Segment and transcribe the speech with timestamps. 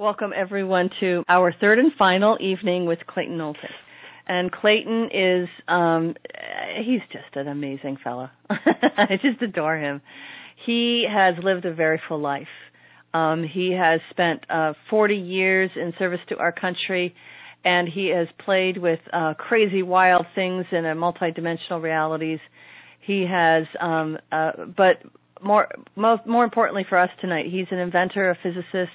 [0.00, 3.68] welcome everyone to our third and final evening with Clayton Nolte.
[4.28, 6.14] And Clayton is, um,
[6.84, 8.30] he's just an amazing fellow.
[8.48, 10.00] I just adore him.
[10.64, 12.46] He has lived a very full life.
[13.12, 17.12] Um, he has spent uh, 40 years in service to our country,
[17.64, 22.38] and he has played with uh, crazy, wild things in a multidimensional realities.
[23.00, 25.02] He has, um, uh, but
[25.42, 28.92] more, most, more importantly for us tonight, he's an inventor, a physicist,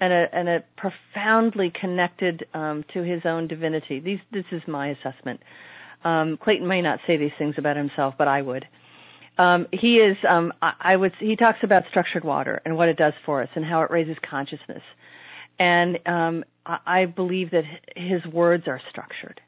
[0.00, 4.00] and a, and a profoundly connected um, to his own divinity.
[4.00, 5.40] These, this is my assessment.
[6.04, 8.66] Um, Clayton may not say these things about himself, but I would.
[9.38, 12.96] Um, he is, um, I, I would, he talks about structured water and what it
[12.96, 14.82] does for us and how it raises consciousness.
[15.58, 17.64] And um, I, I believe that
[17.96, 19.40] his words are structured.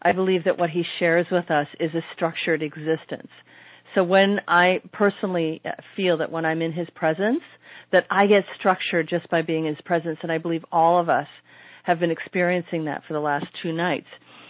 [0.00, 3.30] I believe that what he shares with us is a structured existence.
[3.94, 5.62] So when I personally
[5.96, 7.42] feel that when I'm in his presence,
[7.90, 11.08] that I get structured just by being in his presence, and I believe all of
[11.08, 11.26] us
[11.84, 14.06] have been experiencing that for the last two nights.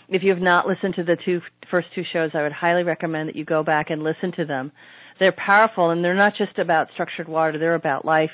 [0.08, 1.40] If you have not listened to the two
[1.70, 4.72] first two shows, I would highly recommend that you go back and listen to them.
[5.20, 8.30] They're powerful, and they're not just about structured water; they're about life,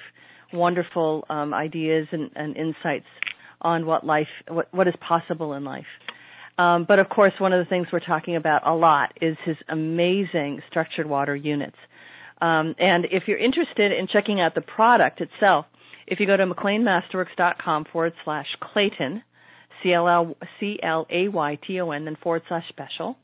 [0.53, 3.07] wonderful um, ideas and, and insights
[3.61, 5.87] on what life, what, what is possible in life.
[6.59, 9.57] Um, but of course, one of the things we're talking about a lot is his
[9.69, 11.77] amazing structured water units.
[12.41, 15.67] Um, and if you're interested in checking out the product itself,
[16.07, 19.23] if you go to McLeanMasterworks.com forward slash Clayton,
[19.83, 20.35] C-L-A-Y-T-O-N,
[22.05, 23.17] then forward slash special.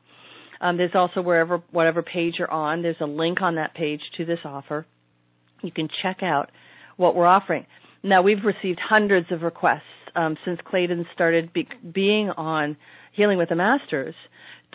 [0.61, 4.25] Um, there's also wherever, whatever page you're on, there's a link on that page to
[4.25, 4.87] this offer.
[5.63, 6.51] You can check out
[6.97, 7.67] what we're offering.
[8.03, 9.83] Now, we've received hundreds of requests
[10.17, 12.77] um, since Clayton started be- being on
[13.13, 14.15] Healing with the Masters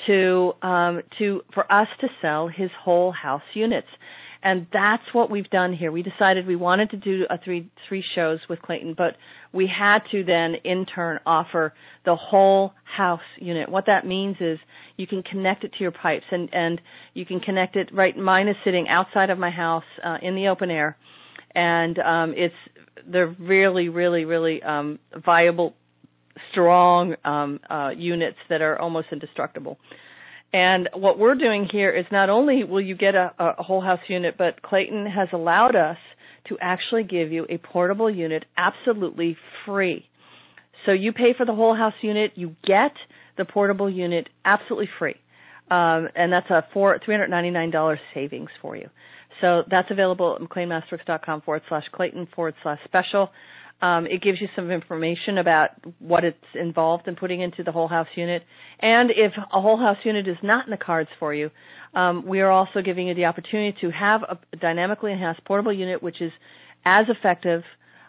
[0.08, 3.88] to um, to for us to sell his whole house units
[4.46, 5.92] and that's what we've done here.
[5.92, 9.18] We decided we wanted to do a three three shows with Clayton, but
[9.52, 11.74] we had to then in turn offer
[12.06, 13.68] the whole house unit.
[13.68, 14.60] What that means is
[14.98, 16.80] you can connect it to your pipes and and
[17.16, 20.48] you can connect it right mine is sitting outside of my house uh, in the
[20.48, 20.96] open air
[21.56, 22.56] and um it's
[23.08, 25.74] they're really really really um viable
[26.52, 29.78] strong um uh units that are almost indestructible.
[30.54, 34.00] And what we're doing here is not only will you get a, a whole house
[34.08, 35.98] unit, but Clayton has allowed us
[36.48, 39.36] to actually give you a portable unit absolutely
[39.66, 40.08] free.
[40.86, 42.94] So you pay for the whole house unit, you get
[43.38, 45.16] the portable unit absolutely free.
[45.72, 48.90] Um, and that's a four, $399 savings for you.
[49.42, 53.32] So that's available at McLeanMasterworks.com forward slash Clayton forward slash special.
[53.86, 55.70] Um, it gives you some information about
[56.00, 58.42] what it's involved in putting into the whole house unit.
[58.80, 61.52] And if a whole house unit is not in the cards for you,
[61.94, 66.02] um, we are also giving you the opportunity to have a dynamically enhanced portable unit,
[66.02, 66.32] which is
[66.84, 67.64] as effective.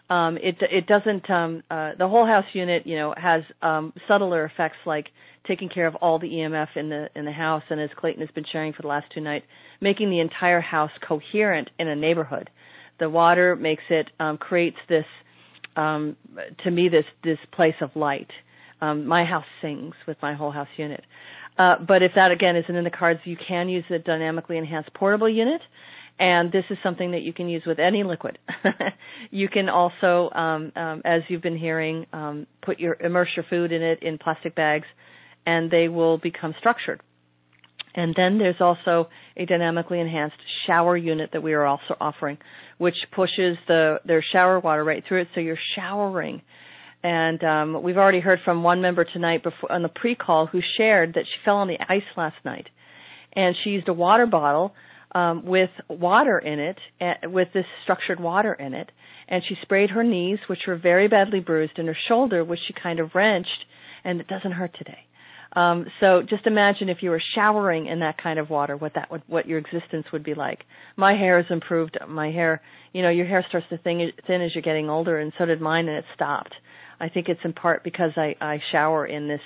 [0.09, 4.45] Um, it it doesn't um, uh, the whole house unit, you know, has um, subtler
[4.45, 5.09] effects like
[5.45, 8.31] taking care of all the EMF in the in the house, and as Clayton has
[8.33, 9.45] been sharing for the last two nights,
[9.79, 12.49] making the entire house coherent in a neighborhood.
[12.99, 15.05] The water makes it um, creates this
[15.77, 16.17] um,
[16.63, 18.31] to me this this place of light.
[18.81, 21.03] Um, my house sings with my whole house unit.
[21.57, 24.93] Uh, but if that again isn't in the cards, you can use the dynamically enhanced
[24.93, 25.61] portable unit,
[26.19, 28.37] and this is something that you can use with any liquid.
[29.31, 33.71] you can also, um, um, as you've been hearing, um, put your immerse your food
[33.71, 34.87] in it in plastic bags,
[35.47, 37.01] and they will become structured.
[37.95, 40.37] And then there's also a dynamically enhanced
[40.67, 42.37] shower unit that we are also offering,
[42.77, 46.41] which pushes the their shower water right through it, so you're showering.
[47.03, 51.13] And um, we've already heard from one member tonight before on the pre-call who shared
[51.13, 52.67] that she fell on the ice last night,
[53.33, 54.73] and she used a water bottle
[55.13, 58.91] um, with water in it, uh, with this structured water in it,
[59.27, 62.73] and she sprayed her knees, which were very badly bruised, and her shoulder, which she
[62.73, 63.65] kind of wrenched,
[64.03, 65.06] and it doesn't hurt today.
[65.57, 69.09] Um, so just imagine if you were showering in that kind of water, what that
[69.09, 70.65] would, what your existence would be like.
[70.97, 71.97] My hair has improved.
[72.07, 72.61] My hair,
[72.93, 75.59] you know, your hair starts to thin, thin as you're getting older, and so did
[75.59, 76.53] mine, and it stopped.
[76.99, 79.41] I think it's in part because I, I shower in this,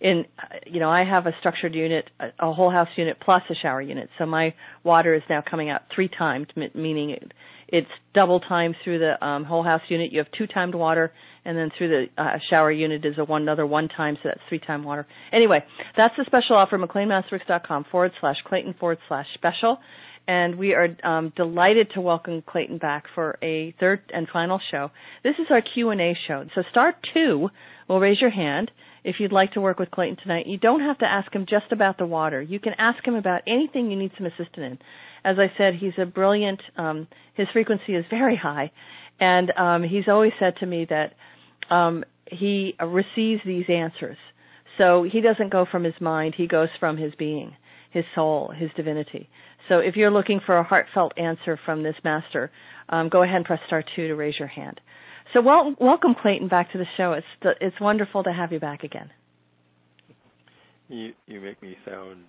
[0.00, 0.24] in,
[0.66, 2.08] you know, I have a structured unit,
[2.38, 4.08] a, whole house unit plus a shower unit.
[4.18, 7.32] So my water is now coming out three times, meaning it,
[7.68, 10.10] it's double time through the um, whole house unit.
[10.10, 11.12] You have two timed water
[11.44, 14.40] and then through the uh, shower unit is a one another one time, so that's
[14.48, 15.06] three time water.
[15.32, 15.64] Anyway,
[15.96, 19.78] that's the special offer, McLeanMasterworks.com forward slash Clayton forward slash special.
[20.26, 24.90] And we are um, delighted to welcome Clayton back for a third and final show.
[25.24, 26.46] This is our Q&A show.
[26.54, 27.50] So star two
[27.88, 28.70] will raise your hand
[29.02, 30.46] if you'd like to work with Clayton tonight.
[30.46, 32.40] You don't have to ask him just about the water.
[32.40, 34.78] You can ask him about anything you need some assistance in.
[35.24, 38.70] As I said, he's a brilliant, um, his frequency is very high.
[39.18, 41.14] And um, he's always said to me that
[41.70, 44.16] um, he receives these answers.
[44.78, 47.54] So he doesn't go from his mind; he goes from his being,
[47.90, 49.28] his soul, his divinity.
[49.68, 52.50] So if you're looking for a heartfelt answer from this master,
[52.88, 54.80] um, go ahead and press star two to raise your hand.
[55.32, 57.12] So well, welcome Clayton back to the show.
[57.12, 59.10] It's it's wonderful to have you back again.
[60.88, 62.24] You you make me sound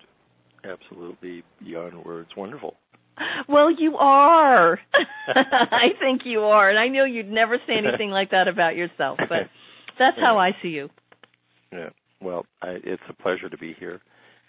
[0.64, 2.76] absolutely beyond words wonderful.
[3.48, 4.80] Well, you are.
[5.28, 9.20] I think you are, and I know you'd never say anything like that about yourself,
[9.20, 9.50] but
[10.00, 10.90] that's how I see you.
[11.72, 11.90] Yeah.
[12.22, 14.02] Well, I, it's a pleasure to be here,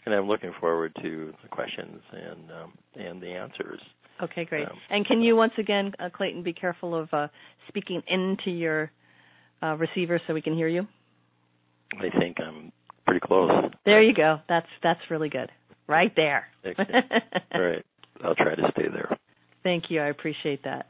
[0.04, 3.80] and I'm looking forward to the questions and um, and the answers.
[4.22, 4.66] Okay, great.
[4.68, 7.28] Um, and can you once again, uh, Clayton, be careful of uh,
[7.68, 8.90] speaking into your
[9.62, 10.86] uh, receiver so we can hear you?
[11.98, 12.72] I think I'm
[13.06, 13.50] pretty close.
[13.84, 14.40] There you go.
[14.48, 15.50] That's that's really good.
[15.86, 16.48] Right there.
[16.64, 17.84] All right.
[18.22, 19.16] I'll try to stay there.
[19.62, 20.00] Thank you.
[20.00, 20.86] I appreciate that.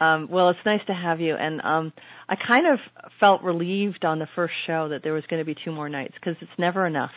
[0.00, 1.92] Um, well, it's nice to have you, and um,
[2.28, 2.80] I kind of
[3.20, 6.14] felt relieved on the first show that there was going to be two more nights
[6.14, 7.12] because it's never enough.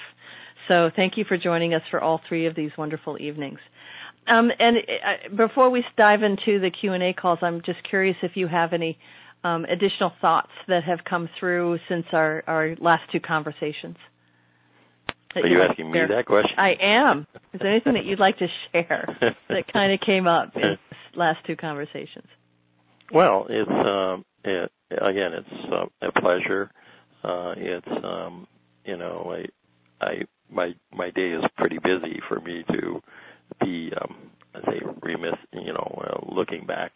[0.68, 3.60] So thank you for joining us for all three of these wonderful evenings.
[4.28, 8.18] Um, and uh, before we dive into the Q and A calls, I'm just curious
[8.24, 8.98] if you have any
[9.44, 13.98] um, additional thoughts that have come through since our, our last two conversations.
[15.36, 16.58] Are you asking me that question?
[16.58, 17.28] I am.
[17.54, 19.18] Is there anything that you'd like to share
[19.50, 22.28] that kind of came up in the last two conversations?
[23.12, 26.72] Well, it's um, it, again, it's uh, a pleasure.
[27.24, 28.48] Uh, it's um,
[28.86, 29.36] you know,
[30.02, 33.02] I, my my day is pretty busy for me to
[33.62, 34.16] be um,
[34.54, 35.36] I say remiss.
[35.54, 36.96] You know, uh, looking back,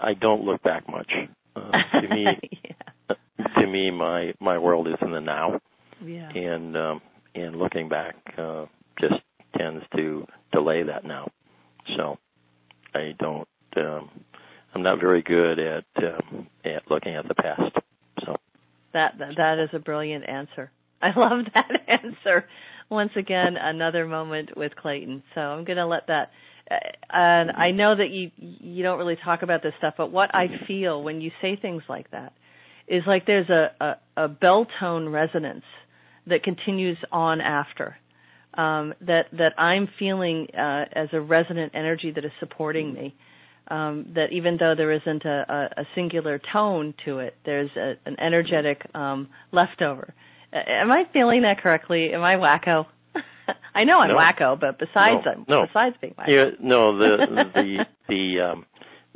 [0.00, 1.10] I don't look back much.
[1.56, 2.26] Uh, to me,
[2.64, 3.16] yeah.
[3.58, 5.60] to me, my my world is in the now.
[6.04, 6.30] Yeah.
[6.30, 7.02] And um,
[7.34, 8.66] and looking back uh,
[9.00, 9.20] just
[9.56, 11.30] tends to delay that now.
[11.96, 12.18] So
[12.94, 13.48] I don't.
[13.76, 14.10] Um,
[14.74, 17.76] I'm not very good at um, at looking at the past.
[18.24, 18.36] So
[18.92, 20.70] that that is a brilliant answer.
[21.02, 22.46] I love that answer.
[22.90, 25.22] Once again, another moment with Clayton.
[25.34, 26.30] So I'm going to let that.
[26.70, 26.74] Uh,
[27.10, 30.48] and I know that you you don't really talk about this stuff, but what I
[30.66, 32.32] feel when you say things like that
[32.88, 35.64] is like there's a a, a bell tone resonance
[36.26, 37.96] that continues on after.
[38.54, 43.14] Um, that that I'm feeling uh, as a resonant energy that is supporting me.
[43.68, 47.94] Um, that even though there isn't a, a, a singular tone to it, there's a,
[48.04, 50.12] an energetic um, leftover.
[50.52, 52.12] Am I feeling that correctly?
[52.12, 52.86] Am I wacko?
[53.74, 54.16] I know I'm no.
[54.16, 55.66] wacko, but besides no, no.
[55.66, 57.16] besides being wacko, yeah, no, the
[57.54, 58.66] the the um,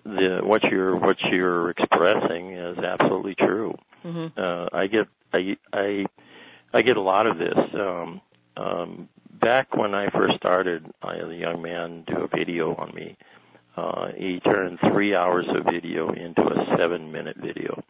[0.04, 3.74] the what you're what you're expressing is absolutely true.
[4.04, 4.38] Mm-hmm.
[4.38, 6.04] Uh, I get I I
[6.72, 7.58] I get a lot of this.
[7.74, 8.20] Um,
[8.56, 9.08] um,
[9.40, 13.16] back when I first started, I had a young man do a video on me.
[13.76, 17.82] Uh, he turned three hours of video into a seven-minute video,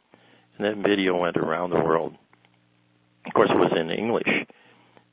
[0.56, 2.14] and that video went around the world.
[3.26, 4.29] Of course, it was in English,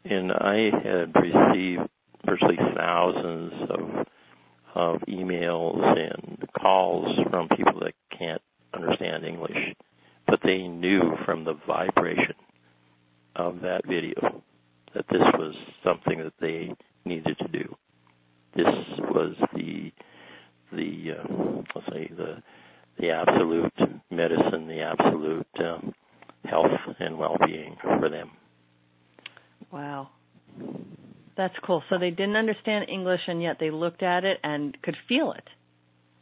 [0.05, 1.89] and I had received
[2.25, 4.07] virtually thousands of
[4.73, 8.41] of emails and calls from people that can't
[8.73, 9.75] understand English,
[10.27, 12.35] but they knew from the vibration
[13.35, 14.41] of that video
[14.93, 16.73] that this was something that they
[17.05, 17.75] needed to do.
[18.55, 18.65] This
[19.09, 19.91] was the
[20.71, 22.41] the uh, let's say the
[22.99, 23.73] the absolute
[24.09, 25.93] medicine, the absolute um,
[26.45, 28.31] health and well-being for them.
[29.71, 30.09] Wow.
[31.37, 31.83] That's cool.
[31.89, 35.47] So they didn't understand English and yet they looked at it and could feel it.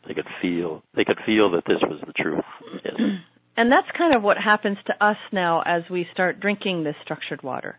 [0.08, 2.44] They could feel they could feel that this was the truth.
[2.84, 2.96] Yes.
[3.58, 7.44] And that's kind of what happens to us now as we start drinking this structured
[7.44, 7.78] water.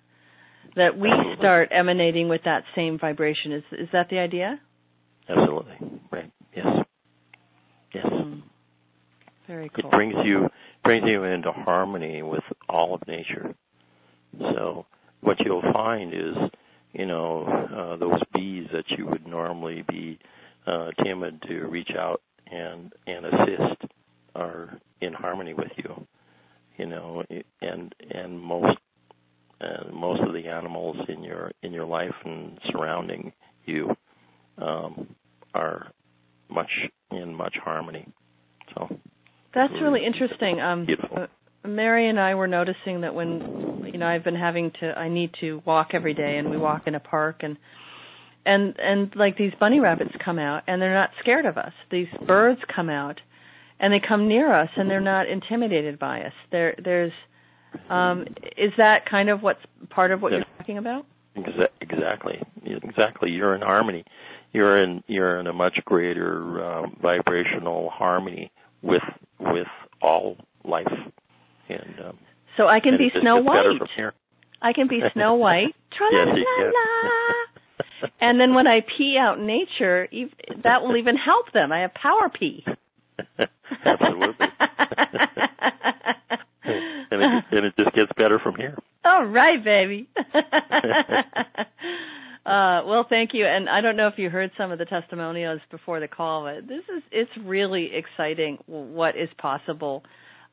[0.76, 3.52] That we start emanating with that same vibration.
[3.52, 4.60] Is is that the idea?
[5.26, 5.76] Absolutely.
[6.12, 6.30] Right.
[6.54, 6.66] Yes.
[7.94, 8.04] Yes.
[8.04, 8.42] Mm.
[9.46, 9.86] Very cool.
[9.86, 10.50] It brings you
[10.84, 13.54] brings you into harmony with all of nature.
[14.38, 14.86] So
[15.20, 16.36] what you'll find is,
[16.92, 20.18] you know, uh, those bees that you would normally be
[20.66, 23.82] uh, timid to reach out and and assist
[24.34, 26.06] are in harmony with you.
[26.76, 27.22] You know,
[27.60, 28.78] and and most
[29.60, 33.32] uh, most of the animals in your in your life and surrounding
[33.66, 33.94] you
[34.58, 35.14] um,
[35.54, 35.90] are
[36.48, 36.70] much
[37.10, 38.06] in much harmony.
[38.74, 38.88] So
[39.54, 40.60] that's really interesting.
[40.60, 41.18] Um, beautiful.
[41.18, 45.08] Uh, Mary and I were noticing that when you know I've been having to I
[45.08, 47.56] need to walk every day and we walk in a park and
[48.46, 51.72] and and like these bunny rabbits come out and they're not scared of us.
[51.90, 53.20] These birds come out
[53.80, 56.32] and they come near us and they're not intimidated by us.
[56.52, 57.12] There, there's,
[57.88, 58.26] um,
[58.56, 60.38] is that kind of what's part of what yeah.
[60.38, 61.06] you're talking about?
[61.34, 63.30] Exactly, exactly.
[63.30, 64.04] You're in harmony.
[64.52, 68.50] You're in you're in a much greater um, vibrational harmony
[68.82, 69.02] with
[69.40, 69.68] with
[70.02, 70.86] all life.
[71.68, 72.18] And um,
[72.56, 73.80] So I can be Snow White.
[74.62, 75.68] I can be Snow White.
[75.68, 77.32] Yes, Tra-la-la-la.
[78.20, 80.08] and then when I pee out nature,
[80.62, 81.72] that will even help them.
[81.72, 82.64] I have power pee.
[83.84, 84.46] Absolutely.
[87.10, 88.76] and it and it just gets better from here.
[89.04, 90.08] All right, baby.
[92.50, 93.46] Uh, well, thank you.
[93.46, 96.66] And I don't know if you heard some of the testimonials before the call, but
[96.66, 100.02] this is it's really exciting what is possible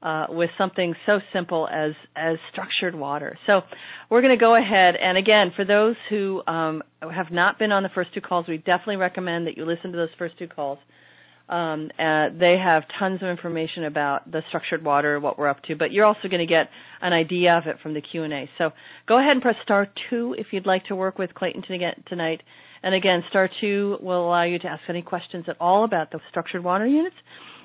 [0.04, 3.38] uh, with something so simple as as structured water.
[3.48, 3.64] So
[4.12, 7.82] we're going to go ahead and again, for those who um, have not been on
[7.82, 10.78] the first two calls, we definitely recommend that you listen to those first two calls.
[11.50, 15.76] Um, uh, they have tons of information about the structured water, what we're up to,
[15.76, 16.70] but you're also going to get
[17.02, 18.50] an idea of it from the Q&A.
[18.58, 18.72] So
[19.08, 21.64] go ahead and press star two if you'd like to work with Clayton
[22.08, 22.44] tonight.
[22.84, 26.20] And again, star two will allow you to ask any questions at all about the
[26.30, 27.16] structured water units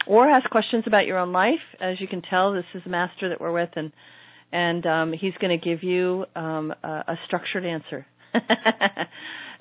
[0.06, 1.60] or ask questions about your own life.
[1.80, 3.92] As you can tell, this is a Master that we're with, and
[4.52, 8.06] and um, he's going to give you um, a, a structured answer.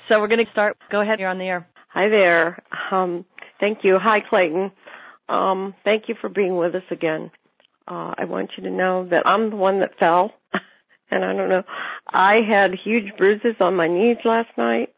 [0.10, 0.78] so we're going to start.
[0.92, 1.20] Go ahead.
[1.20, 1.68] You're on the air.
[1.94, 2.62] Hi there.
[2.92, 3.26] Um,
[3.62, 3.98] thank you.
[3.98, 4.72] Hi, Clayton.
[5.30, 7.32] Um, thank you for being with us again.
[7.88, 10.34] Uh, I want you to know that I'm the one that fell,
[11.12, 11.64] and I don't know.
[12.10, 14.94] I had huge bruises on my knees last night.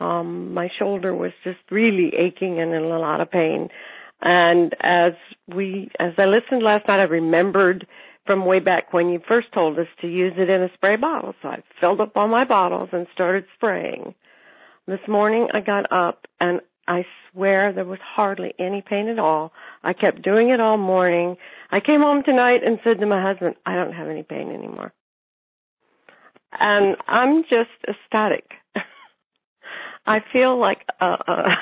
[0.00, 3.70] Um, my shoulder was just really aching and in a lot of pain.
[4.20, 5.12] And as
[5.48, 7.86] we, as I listened last night, I remembered
[8.26, 11.34] from way back when you first told us to use it in a spray bottle.
[11.42, 14.14] So I filled up all my bottles and started spraying.
[14.86, 19.52] This morning I got up and I swear there was hardly any pain at all.
[19.82, 21.36] I kept doing it all morning.
[21.70, 24.92] I came home tonight and said to my husband, I don't have any pain anymore.
[26.58, 28.52] And I'm just ecstatic.
[30.06, 31.54] I feel like uh, uh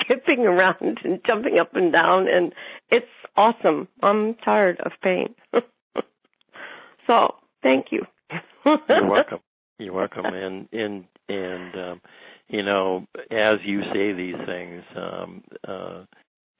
[0.00, 2.54] skipping around and jumping up and down and
[2.90, 3.06] it's
[3.36, 3.88] awesome.
[4.02, 5.34] I'm tired of pain.
[7.06, 8.06] so, thank you.
[8.64, 9.40] You're welcome.
[9.78, 10.26] You're welcome.
[10.26, 12.00] And and and um,
[12.48, 16.04] you know, as you say these things, um, uh,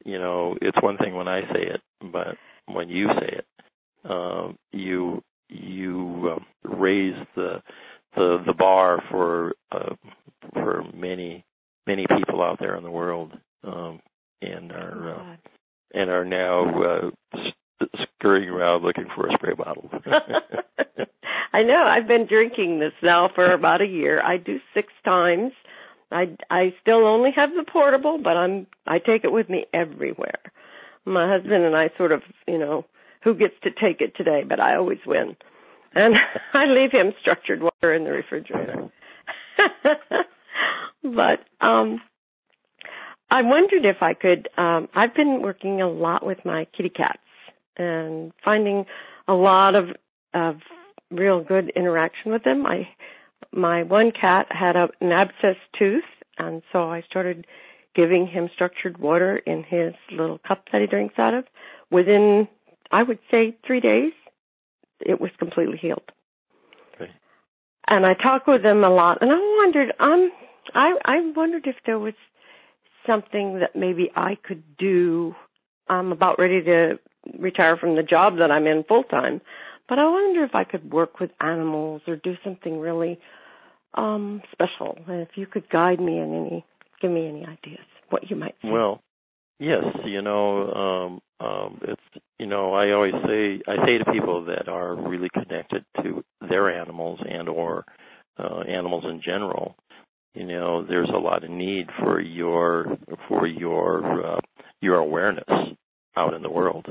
[0.05, 1.81] you know, it's one thing when I say it,
[2.13, 2.37] but
[2.67, 3.47] when you say it,
[4.09, 7.63] uh, you you um, raise the
[8.17, 9.95] the the bar for uh,
[10.53, 11.45] for many
[11.87, 13.33] many people out there in the world,
[13.65, 14.01] um,
[14.43, 15.37] and are uh,
[15.95, 17.11] and are now uh,
[18.03, 19.91] scurrying around looking for a spray bottle.
[21.55, 21.85] I know.
[21.85, 24.21] I've been drinking this now for about a year.
[24.25, 25.53] I do six times.
[26.11, 30.41] I I still only have the portable, but I'm I take it with me everywhere.
[31.05, 32.87] My husband and I sort of, you know,
[33.23, 35.37] who gets to take it today, but I always win.
[35.93, 36.17] And
[36.55, 38.91] I leave him structured water in the refrigerator.
[41.05, 42.01] but um
[43.31, 47.21] I wondered if I could um I've been working a lot with my kitty cats
[47.77, 48.87] and finding
[49.29, 49.91] a lot of
[50.35, 50.57] of
[51.11, 52.67] real good interaction with them.
[52.67, 52.89] I
[53.53, 56.05] my one cat had a, an abscess tooth,
[56.39, 57.47] and so I started
[57.95, 61.45] giving him structured water in his little cup that he drinks out of.
[61.91, 62.49] Within,
[62.91, 64.13] I would say, three days,
[65.01, 66.11] it was completely healed.
[66.95, 67.11] Okay.
[67.87, 70.33] And I talk with them a lot, and I wondered, um,
[70.75, 72.15] I I wondered if there was
[73.07, 75.35] something that maybe I could do.
[75.89, 76.99] I'm about ready to
[77.39, 79.41] retire from the job that I'm in full time,
[79.89, 83.19] but I wonder if I could work with animals or do something really
[83.95, 84.99] um special.
[85.07, 86.65] And if you could guide me in any,
[87.01, 88.55] give me any ideas what you might.
[88.63, 89.03] Well,
[89.59, 94.45] yes, you know, um, um, it's you know, I always say I say to people
[94.47, 97.85] that are really connected to their animals and or
[98.39, 99.77] uh, animals in general.
[100.35, 102.99] You know, there's a lot of need for your
[103.29, 104.41] for your uh,
[104.81, 105.77] your awareness
[106.17, 106.87] out in the world.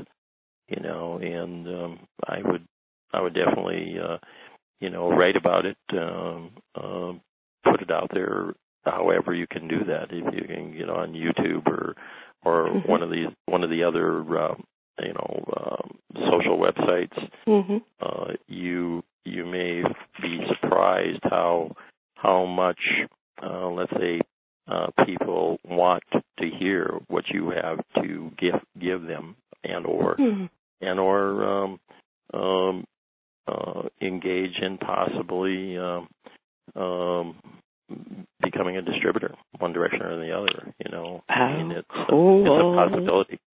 [0.68, 2.66] You know, and um, I would
[3.14, 4.18] I would definitely uh,
[4.80, 7.20] you know write about it, um, um,
[7.64, 8.54] put it out there.
[8.84, 10.08] However, you can do that.
[10.10, 11.94] If you can get on YouTube or
[12.44, 12.88] or Mhm.
[12.88, 14.54] one of these one of the other uh,
[15.00, 15.98] you know um,
[16.30, 17.16] social websites,
[17.46, 17.82] Mhm.
[18.00, 19.82] uh, you you may
[20.20, 21.70] be surprised how
[22.16, 22.80] how much
[23.42, 24.20] uh, let's say
[24.66, 26.02] uh, people want
[26.38, 30.48] to hear what you have to give give them and or Mhm.
[30.80, 31.80] and or um,
[32.34, 32.84] um,
[34.00, 36.08] engage in possibly um,
[36.76, 37.36] um,
[38.42, 40.72] becoming a distributor, one direction or the other.
[40.84, 43.40] You know, I mean, it's a, it's a possibility.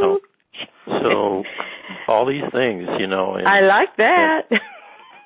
[0.00, 0.20] So,
[0.86, 1.44] so
[2.08, 4.48] all these things, you know, and I like that.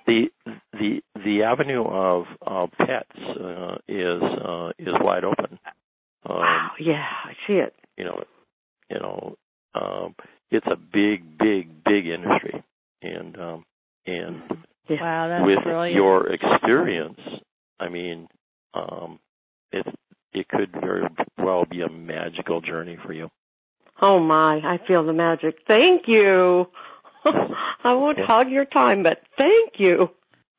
[0.07, 0.31] the
[0.73, 5.59] the the avenue of of pets uh, is uh, is wide open.
[6.29, 6.71] Um, wow.
[6.79, 7.75] Yeah, I see it.
[7.97, 8.25] you know,
[8.91, 9.37] you know,
[9.75, 10.15] um,
[10.51, 12.63] it's a big, big, big industry.
[13.05, 13.65] Um,
[14.07, 14.43] and
[14.89, 15.97] wow, that's with brilliant.
[15.97, 17.19] your experience,
[17.81, 18.29] I mean,
[18.75, 19.19] um,
[19.73, 19.87] it
[20.33, 21.05] it could very
[21.39, 23.31] well be a magical journey for you.
[24.01, 25.59] Oh my, I feel the magic.
[25.67, 26.67] Thank you.
[27.25, 28.27] I won't Yeah.
[28.27, 30.09] hog your time, but thank you.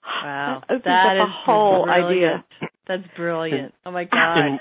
[0.05, 2.11] Wow, That opens that a whole brilliant.
[2.13, 2.45] idea.
[2.87, 3.73] That's brilliant.
[3.85, 4.37] Oh my god.
[4.45, 4.59] And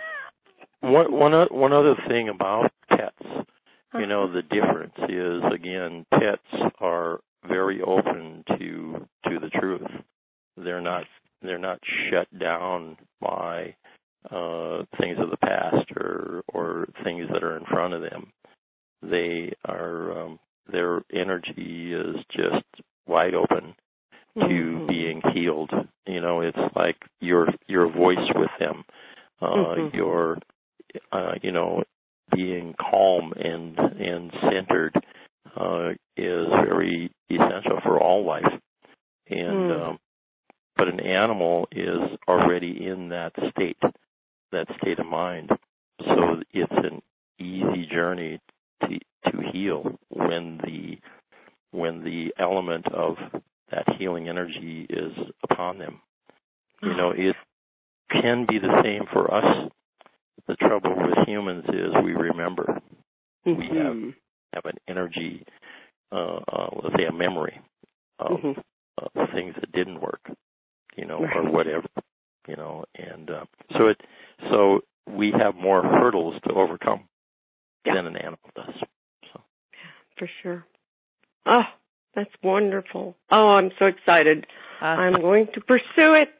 [0.80, 3.46] one one o- one other thing about pets,
[3.94, 9.82] you know, the difference is again, pets are very open to to the truth.
[10.56, 11.04] They're not
[11.42, 11.80] they're not
[12.10, 13.74] shut down by
[14.30, 18.32] uh things of the past or or things that are in front of them.
[19.02, 20.38] They are um
[20.70, 22.64] their energy is just
[23.06, 23.74] wide open
[24.34, 24.88] to Mhm.
[24.88, 25.70] being healed.
[26.06, 28.84] You know, it's like your your voice with them,
[29.40, 29.94] uh, Mhm.
[29.94, 30.38] your
[31.10, 31.82] uh, you know
[32.34, 34.94] being calm and and centered
[35.56, 38.52] uh, is very essential for all life.
[39.28, 39.88] And Mm.
[39.88, 39.98] um,
[40.76, 43.78] but an animal is already in that state,
[44.52, 45.50] that state of mind.
[46.00, 47.02] So it's an
[47.38, 48.40] easy journey
[48.82, 48.98] to
[49.30, 50.98] to heal when the
[51.70, 53.16] when the element of
[53.70, 55.12] that healing energy is
[55.44, 56.00] upon them.
[56.82, 57.36] You know, it
[58.10, 59.70] can be the same for us.
[60.48, 62.80] The trouble with humans is we remember
[63.44, 64.14] we have Mhm.
[64.52, 65.44] Have an energy,
[66.10, 67.60] uh, uh, let's say a memory
[68.18, 68.62] of Mhm.
[69.00, 70.30] uh, things that didn't work,
[70.96, 71.88] you know, or whatever,
[72.46, 73.44] you know, and uh,
[73.76, 74.00] so it
[74.50, 77.08] so we have more hurdles to overcome
[77.84, 77.94] Yeah.
[77.94, 78.74] than an animal does.
[79.32, 79.40] So
[79.72, 80.66] Yeah, For sure.
[81.46, 81.66] Oh,
[82.14, 83.16] that's wonderful.
[83.30, 84.46] Oh, I'm so excited.
[84.80, 85.00] Awesome.
[85.14, 86.32] I'm going to pursue it.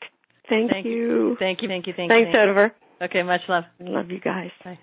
[0.49, 1.37] Thank, Thank you.
[1.39, 2.33] Thank you, thank you, thank Thanks, you.
[2.33, 2.73] thank Edward.
[3.01, 3.65] Okay, much love.
[3.81, 4.51] Love you guys.
[4.65, 4.75] Uh,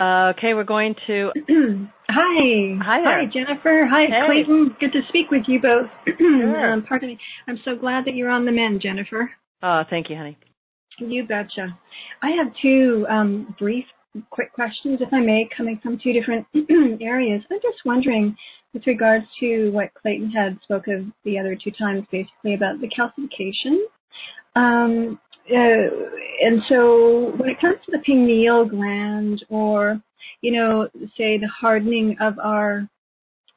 [0.00, 1.30] okay, we're going to.
[2.10, 2.76] Hi.
[2.82, 3.02] Hi.
[3.02, 3.86] Hi, Jennifer.
[3.90, 4.26] Hi, Hey.
[4.26, 4.76] Clayton.
[4.78, 5.88] Good to speak with you both.
[6.18, 6.72] Sure.
[6.72, 7.18] um, pardon me.
[7.48, 9.30] I'm so glad that you're on the mend, Jennifer.
[9.62, 10.36] Oh, thank you, honey.
[10.98, 11.76] You betcha.
[12.22, 13.84] I have two um, brief,
[14.30, 16.46] quick questions, if I may, coming from two different
[17.00, 17.42] areas.
[17.50, 18.36] I'm just wondering,
[18.72, 22.88] with regards to what Clayton had spoke of the other two times, basically about the
[22.88, 23.78] calcification.
[24.56, 25.90] Um, uh, Uh,
[26.42, 30.00] and so, when it comes to the pineal gland, or
[30.40, 32.88] you know, say the hardening of our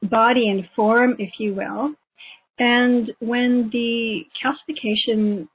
[0.03, 1.93] body and form, if you will,
[2.59, 5.47] and when the calcification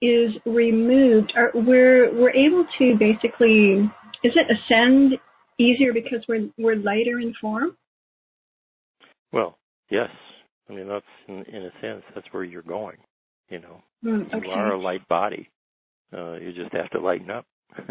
[0.00, 3.90] is removed, are, we're we're able to basically
[4.22, 5.18] is it ascend
[5.58, 7.76] easier because we're we're lighter in form?
[9.32, 9.58] well,
[9.90, 10.10] yes,
[10.68, 12.96] I mean that's in, in a sense that's where you're going.
[13.50, 15.50] You know, Mm, you are a light body.
[16.12, 17.44] Uh, you just have to lighten up.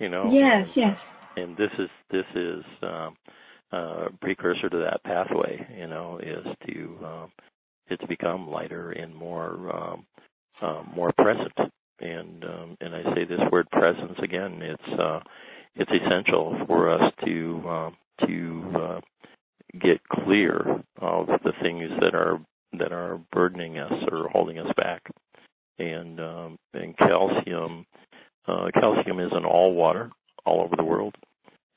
[0.00, 0.30] you know.
[0.32, 0.98] Yes, yes.
[1.36, 3.16] and this is this is um,
[3.72, 5.66] uh, precursor to that pathway.
[5.78, 7.32] You know, is to um,
[7.88, 10.06] it's become lighter and more um,
[10.60, 11.52] uh, more present.
[12.00, 14.60] And um, and I say this word presence again.
[14.62, 15.20] It's uh,
[15.76, 17.96] it's essential for us to um,
[18.26, 19.00] to uh,
[19.80, 22.40] get clear of the things that are
[22.72, 25.02] that are burdening us or holding us back.
[25.78, 27.86] And um, and calcium
[28.46, 30.10] uh, calcium is in all water
[30.44, 31.14] all over the world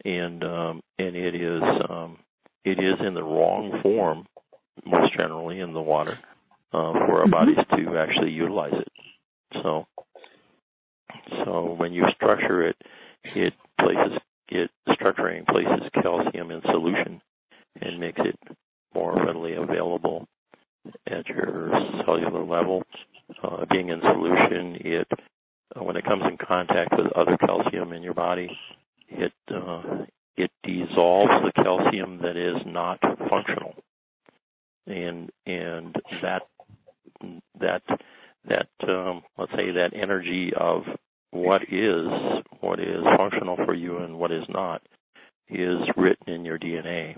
[0.06, 2.18] and um, and it is um,
[2.66, 4.26] it is in the wrong form
[4.86, 6.18] most generally in the water
[6.74, 7.32] uh, for our Mhm.
[7.32, 8.88] bodies to actually utilize it.
[9.62, 9.88] So
[11.46, 12.78] so when you structure it,
[13.24, 17.22] it places it structuring places calcium in solution
[17.82, 18.38] and makes it
[18.94, 20.28] more readily available
[21.08, 21.72] at your
[22.06, 22.84] cellular level.
[23.44, 25.08] Uh, being in solution, it
[25.76, 28.50] uh, when it comes in contact with other calcium in your body,
[29.08, 33.74] it uh, it dissolves the calcium that is not functional,
[34.88, 36.44] and and that
[37.60, 37.84] that
[38.48, 40.84] that um, let's say that energy of
[41.32, 42.08] what is
[42.60, 44.82] what is functional for you and what is not
[45.50, 47.16] is written in your DNA.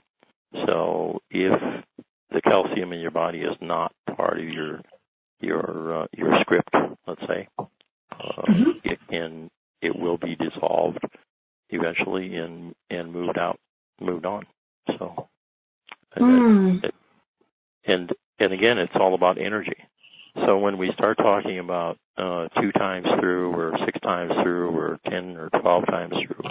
[0.68, 1.84] So if
[2.34, 4.82] the calcium in your body is not part of your
[5.40, 6.74] your uh, your script,
[7.08, 7.66] let's say, uh,
[8.48, 8.82] Mhm.
[8.84, 9.50] it can
[9.82, 11.00] it will be dissolved
[11.70, 13.60] eventually and and moved out
[14.00, 14.46] moved on.
[14.98, 15.30] So
[16.16, 16.92] and, Mm.
[17.86, 19.86] and and again, it's all about energy.
[20.46, 25.00] So when we start talking about uh, two times through, or six times through, or
[25.10, 26.50] ten or twelve times through,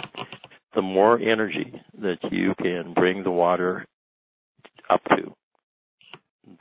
[0.73, 3.85] the more energy that you can bring the water
[4.89, 5.32] up to,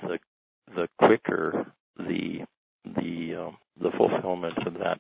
[0.03, 0.19] the
[0.75, 2.41] the quicker the
[2.85, 4.99] the um, the fulfillment of that,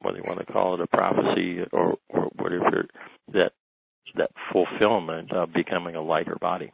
[0.00, 2.86] whether you want to call it a prophecy or or whatever,
[3.32, 3.52] that
[4.16, 6.70] that fulfillment of becoming a lighter body.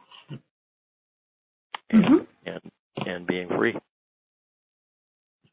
[1.89, 2.27] And, Mhm.
[2.45, 2.71] and
[3.05, 3.75] and being free.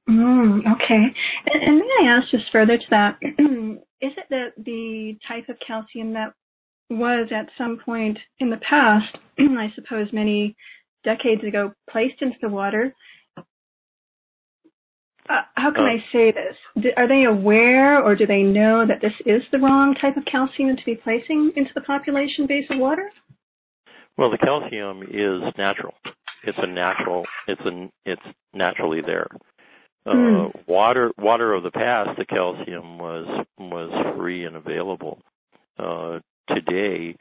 [0.08, 1.14] Mm, okay.
[1.52, 5.58] And, and may I ask just further to that, is it that the type of
[5.60, 6.32] calcium that
[6.88, 10.56] was at some point in the past, I suppose many
[11.04, 12.94] decades ago, placed into the water,
[15.28, 16.92] uh, how can uh, I say this?
[16.96, 20.76] are they aware or do they know that this is the wrong type of calcium
[20.76, 23.10] to be placing into the population base of water?
[24.16, 25.94] Well, the calcium is natural.
[26.44, 27.24] It's a natural.
[27.46, 27.88] It's a.
[28.04, 29.28] It's naturally there.
[30.06, 30.66] Uh, mm.
[30.66, 35.20] Water, water of the past, the calcium was was free and available.
[35.78, 37.14] Uh, today,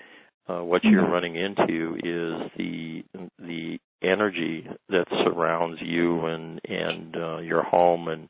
[0.50, 3.04] uh, what you're running into is the
[3.38, 8.30] the energy that surrounds you and and uh, your home and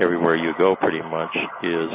[0.00, 1.90] everywhere you go pretty much is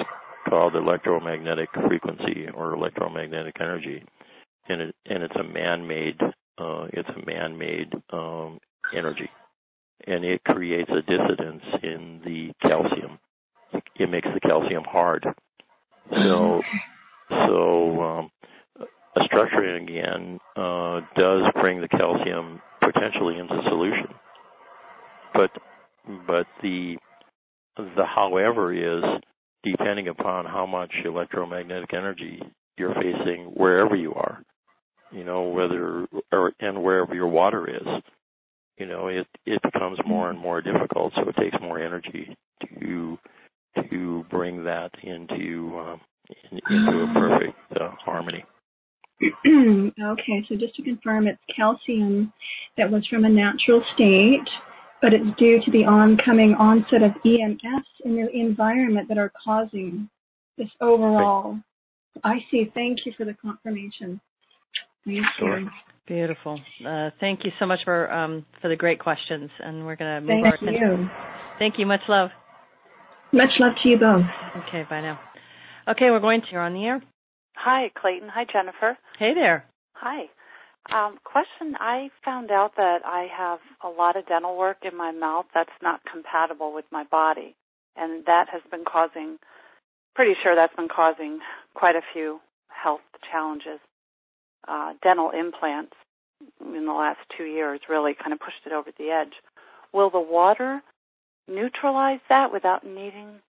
[0.48, 4.04] called electromagnetic frequency or electromagnetic energy.
[4.70, 6.20] And it and it's a man-made
[6.58, 8.60] uh, it's a man-made um,
[8.96, 9.30] energy.
[10.06, 13.18] And it creates a dissonance in the calcium.
[13.96, 15.26] It makes the calcium hard.
[16.12, 16.62] So
[17.30, 18.30] so um,
[19.22, 24.08] structuring again uh, does bring the calcium potentially into solution.
[25.34, 25.52] But
[26.28, 26.98] but the
[27.78, 29.04] the however is
[29.64, 32.42] depending upon how much electromagnetic energy
[32.78, 34.44] you're facing wherever you are.
[35.12, 37.88] You know, whether or and wherever your water is.
[38.78, 42.36] You know, it it becomes more and more difficult, so it takes more energy
[42.80, 43.18] to
[43.90, 46.02] to bring that into um,
[46.52, 48.44] in, into a perfect uh, harmony.
[50.02, 52.32] okay, so just to confirm, it's calcium
[52.78, 54.48] that was from a natural state,
[55.02, 60.10] but it's due to the oncoming onset of EMFs in the environment that are causing
[60.58, 61.58] this overall.
[62.24, 62.72] I see.
[62.74, 64.20] Thank you for the confirmation.
[65.06, 65.60] Thank sure.
[65.60, 65.70] you.
[66.06, 66.60] Beautiful.
[66.86, 70.22] Uh, thank you so much for um, for the great questions, and we're going to
[70.22, 71.02] move on thank our attention.
[71.04, 71.10] You.
[71.60, 71.86] Thank you.
[71.86, 72.30] Much love.
[73.32, 74.26] Much love to you both.
[74.68, 74.86] Okay.
[74.90, 75.20] Bye now.
[75.88, 76.48] Okay, we're going to.
[76.52, 77.02] You're on the air.
[77.56, 78.30] Hi, Clayton.
[78.30, 78.98] Hi, Jennifer.
[79.18, 79.66] Hey there.
[79.94, 80.26] Hi.
[80.92, 85.12] Um, question I found out that I have a lot of dental work in my
[85.12, 87.56] mouth that's not compatible with my body.
[87.96, 89.38] And that has been causing,
[90.16, 91.40] pretty sure that's been causing
[91.74, 93.80] quite a few health challenges.
[94.68, 95.94] Uh, dental implants
[96.62, 99.34] in the last two years really kind of pushed it over the edge.
[99.94, 100.82] Will the water
[101.48, 103.40] neutralize that without needing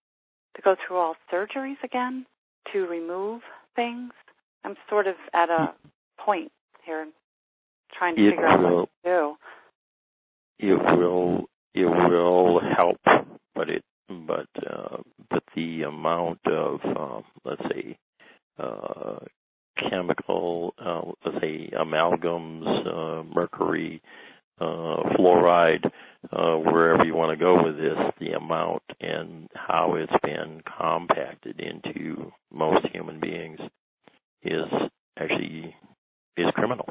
[0.54, 2.26] to go through all surgeries again
[2.72, 3.42] to remove
[3.74, 4.12] things?
[4.64, 5.74] I'm sort of at a
[6.18, 6.52] point
[6.84, 7.06] here
[7.96, 9.36] trying to it figure out will, what to do.
[10.58, 13.00] It will it will help,
[13.54, 14.98] but it but uh,
[15.30, 17.98] but the amount of um, let's say
[18.58, 19.18] uh,
[19.90, 24.00] chemical uh, let's say amalgams, uh, mercury,
[24.60, 25.90] fluoride,
[26.32, 31.60] uh, wherever you want to go with this, the amount and how it's been compacted
[31.60, 33.60] into most human beings
[34.42, 34.64] is
[35.18, 35.74] actually
[36.36, 36.88] is criminal.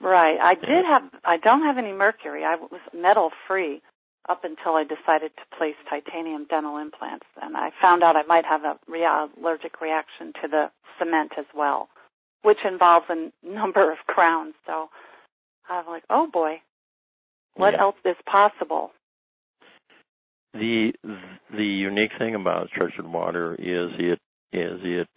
[0.00, 0.38] Right.
[0.40, 1.02] I did have.
[1.24, 2.44] I don't have any mercury.
[2.44, 3.80] I was metal free
[4.28, 8.44] up until I decided to place titanium dental implants, and I found out I might
[8.44, 11.88] have a rea- allergic reaction to the cement as well,
[12.42, 14.54] which involves a number of crowns.
[14.66, 14.90] So
[15.68, 16.60] I'm like, oh boy,
[17.54, 17.80] what yeah.
[17.80, 18.92] else is possible?
[20.54, 20.92] The
[21.50, 24.18] the unique thing about structured water is it
[24.52, 25.08] is it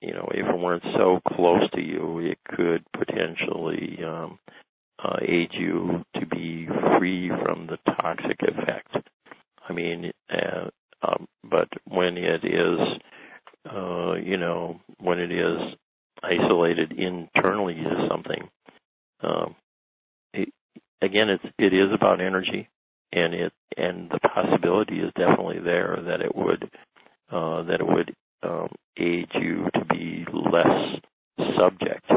[0.00, 4.38] you know if it weren't so close to you, it could potentially um,
[5.02, 6.68] uh, aid you to be
[6.98, 8.96] free from the toxic effect.
[9.68, 10.68] I mean, uh,
[11.02, 12.78] um, but when it is,
[13.70, 15.74] uh, you know, when it is
[16.22, 18.48] isolated internally to something,
[19.22, 19.54] um,
[21.02, 22.68] again, it's it is about energy,
[23.12, 26.70] and it and the possibility is definitely there that it would
[27.30, 31.00] uh, that it would um, aid you to be less
[31.58, 32.08] subject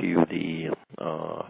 [0.00, 1.42] to the uh,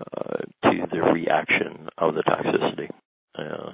[0.00, 2.90] uh, to the reaction of the toxicity.
[3.36, 3.72] Uh,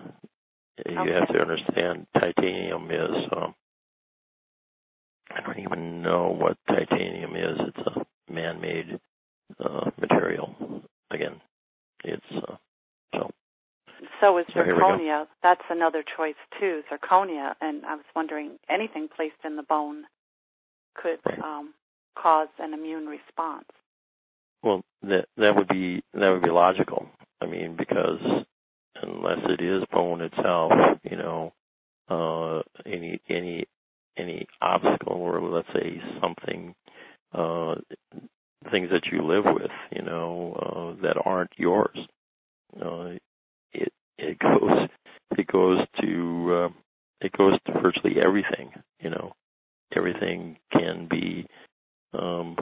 [0.89, 3.29] you have to understand titanium is.
[3.37, 3.55] Um,
[5.31, 7.59] I don't even know what titanium is.
[7.61, 8.99] It's a man-made
[9.59, 10.83] uh, material.
[11.11, 11.41] Again,
[12.05, 12.57] it's uh,
[13.15, 13.31] so.
[14.21, 15.27] So is zirconia.
[15.43, 17.55] That's another choice too, zirconia.
[17.61, 20.05] And I was wondering, anything placed in the bone
[20.95, 21.39] could right.
[21.41, 21.75] um,
[22.17, 23.69] cause an immune response.
[24.63, 27.07] Well, that that would be that would be logical.
[27.41, 28.21] I mean, because
[29.03, 31.53] unless it is bone itself, you know,
[32.09, 33.67] uh, any any
[34.17, 36.75] any obstacle or let's say something
[37.33, 37.75] uh,
[38.71, 41.99] things that you live with, you know, uh, that aren't yours.
[42.81, 43.13] Uh,
[43.73, 44.89] it it goes
[45.39, 46.69] it goes to uh,
[47.21, 48.73] it goes to virtually everything.
[49.01, 49.33] You know,
[49.95, 51.47] everything can be
[52.19, 52.57] um,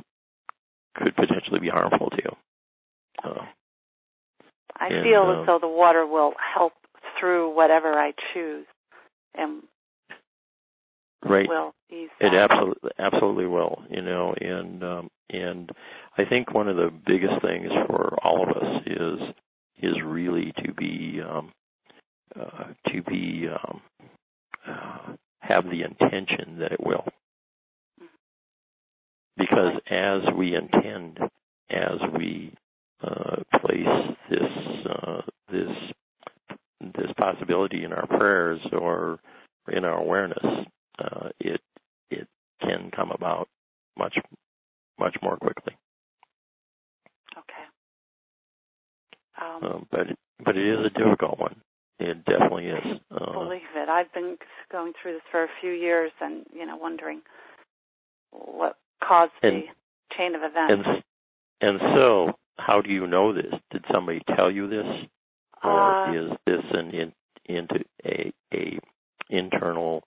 [0.94, 2.36] could potentially be harmful to you.
[3.24, 3.44] Uh,
[4.78, 6.72] I and, feel uh, as though the water will help
[7.18, 8.66] through whatever I choose,
[9.34, 9.62] and
[11.24, 12.34] right will ease that.
[12.34, 13.82] it absolutely absolutely will.
[13.90, 15.70] You know, and um, and
[16.18, 19.20] I think one of the biggest things for all of us is
[19.82, 21.52] is really to be um,
[22.38, 23.80] uh, to be um,
[24.66, 27.04] uh, have the intention that it will,
[29.36, 31.18] because as we intend,
[31.70, 32.54] as we
[33.02, 35.70] uh, place this uh, this
[36.94, 39.18] this possibility in our prayers or
[39.72, 40.66] in our awareness,
[40.98, 41.60] uh, it
[42.10, 42.28] it
[42.60, 43.48] can come about
[43.96, 44.16] much
[45.02, 45.74] much more quickly.
[47.36, 47.64] Okay.
[49.40, 51.56] Um, Um, but it, but it is a difficult one.
[51.98, 53.00] It definitely is.
[53.10, 53.88] Uh, believe it.
[53.88, 54.36] I've been
[54.70, 57.20] going through this for a few years, and you know, wondering
[58.30, 60.86] what caused And- the chain of events.
[60.88, 61.02] and
[61.60, 63.54] and so, how do you know this?
[63.70, 64.86] Did somebody tell you this,
[65.62, 67.12] or Uh, is this an in,
[67.46, 68.78] into a a
[69.30, 70.02] internal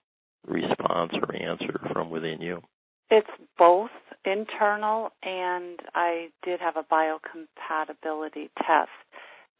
[0.46, 2.62] response or answer from within you?
[3.10, 3.90] It's both
[4.24, 8.90] internal and I did have a biocompatibility test.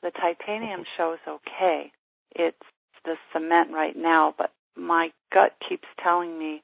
[0.02, 1.92] The titanium shows okay.
[2.35, 2.56] It's
[3.04, 6.62] the cement right now, but my gut keeps telling me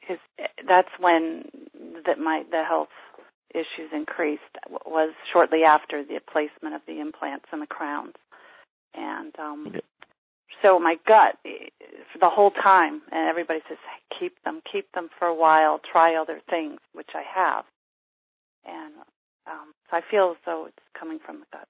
[0.00, 0.18] his
[0.66, 1.44] that's when
[2.06, 2.88] that my the health
[3.54, 4.42] issues increased
[4.86, 8.14] was shortly after the placement of the implants and the crowns.
[8.94, 9.76] And um.
[10.62, 11.36] So my gut
[12.12, 13.78] for the whole time and everybody says
[14.18, 17.64] keep them keep them for a while try other things which i have
[18.66, 18.94] and
[19.46, 21.68] um so i feel as though it's coming from the gut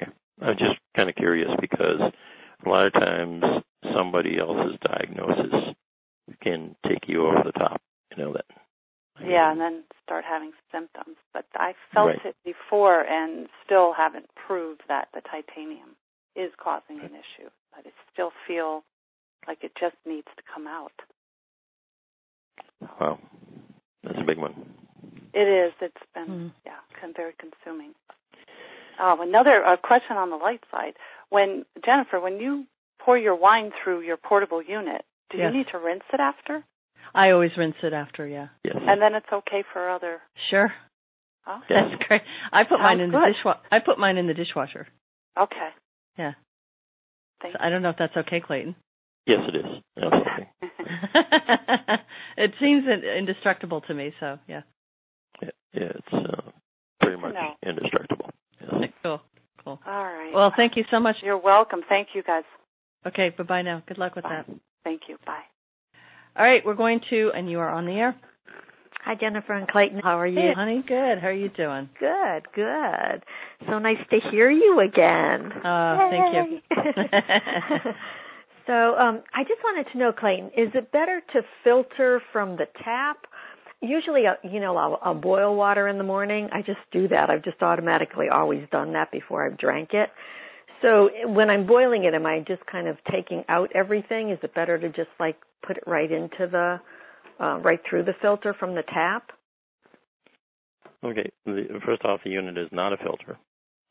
[0.00, 0.10] Okay.
[0.42, 2.00] I'm just kind of curious because
[2.64, 3.42] a lot of times
[3.94, 5.74] somebody else's diagnosis
[6.42, 7.80] can take you over the top.
[8.10, 8.44] You know that.
[9.26, 12.26] yeah and then start having symptoms but i felt Right.
[12.26, 15.96] it before and still haven't proved that the titanium
[16.36, 18.84] is causing an issue but i still feel
[19.48, 20.92] like it just needs to come out
[23.00, 23.18] Wow,
[24.02, 24.54] that's a big one.
[25.32, 25.72] It is.
[25.80, 26.52] It's been Mm.
[26.64, 27.94] yeah, con- very consuming.
[28.98, 30.94] Um, another uh, question on the light side:
[31.30, 32.66] When Jennifer, when you
[32.98, 35.52] pour your wine through your portable unit, do Yes.
[35.52, 36.64] you need to rinse it after?
[37.14, 38.48] I always rinse it after, yeah.
[38.64, 38.76] Yes.
[38.86, 40.20] And then it's okay for other.
[40.50, 40.72] Sure.
[41.46, 41.88] Oh, Yeah.
[41.88, 42.22] That's great.
[42.52, 43.34] I put mine Sounds in the good.
[43.34, 43.60] dishwasher.
[43.70, 44.86] I put mine in the dishwasher.
[45.38, 45.70] okay.
[46.18, 46.32] Yeah.
[47.42, 48.74] Thank So I don't know if that's okay, Clayton.
[49.26, 49.66] Yes, it is.
[50.00, 50.48] Absolutely.
[52.36, 54.62] it seems indestructible to me, so yeah.
[55.42, 56.50] It, it's uh,
[57.00, 57.54] pretty much No.
[57.68, 58.30] indestructible.
[58.60, 58.90] Yes.
[59.02, 59.20] Cool.
[59.64, 59.80] Cool.
[59.86, 60.32] All right.
[60.34, 61.16] Well, thank you so much.
[61.22, 61.80] you're welcome.
[61.88, 62.42] Thank you, guys.
[63.06, 63.82] Okay, bye bye now.
[63.86, 64.42] Good luck with Bye.
[64.46, 64.56] that.
[64.84, 65.16] Thank you.
[65.24, 65.42] Bye.
[66.36, 68.16] All right, we're going to, and you are on the air.
[69.06, 70.00] Hi, Jennifer and Clayton.
[70.02, 70.40] How are you?
[70.40, 71.20] Hey, honey, good.
[71.20, 71.88] How are you doing?
[72.00, 73.22] Good, good.
[73.68, 75.52] So nice to hear you again.
[75.52, 76.34] Uh, thank
[76.74, 77.92] you.
[78.66, 82.66] So, um, I just wanted to know, Clayton, is it better to filter from the
[82.82, 83.18] tap?
[83.80, 86.48] Usually, uh, you know, I'll, I'll boil water in the morning.
[86.50, 87.30] I just do that.
[87.30, 90.10] I've just automatically always done that before I've drank it.
[90.82, 94.30] So when I'm boiling it, am I just kind of taking out everything?
[94.30, 96.80] Is it better to just like put it right into the,
[97.40, 99.30] uh, right through the filter from the tap?
[101.04, 101.30] Okay.
[101.44, 103.36] The, first off, the unit is not a filter.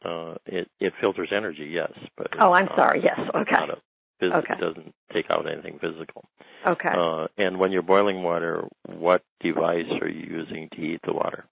[0.04, 3.02] Uh, it it filters energy, yes, but Oh, I'm not- sorry.
[3.04, 3.18] Yes.
[3.20, 3.52] it's Okay.
[3.56, 3.78] Not a,
[4.22, 4.54] phys- Okay.
[4.54, 6.26] It doesn't take out anything physical.
[6.68, 6.90] Okay.
[6.96, 11.46] Uh, and when you're boiling water, what device are you using to heat the water?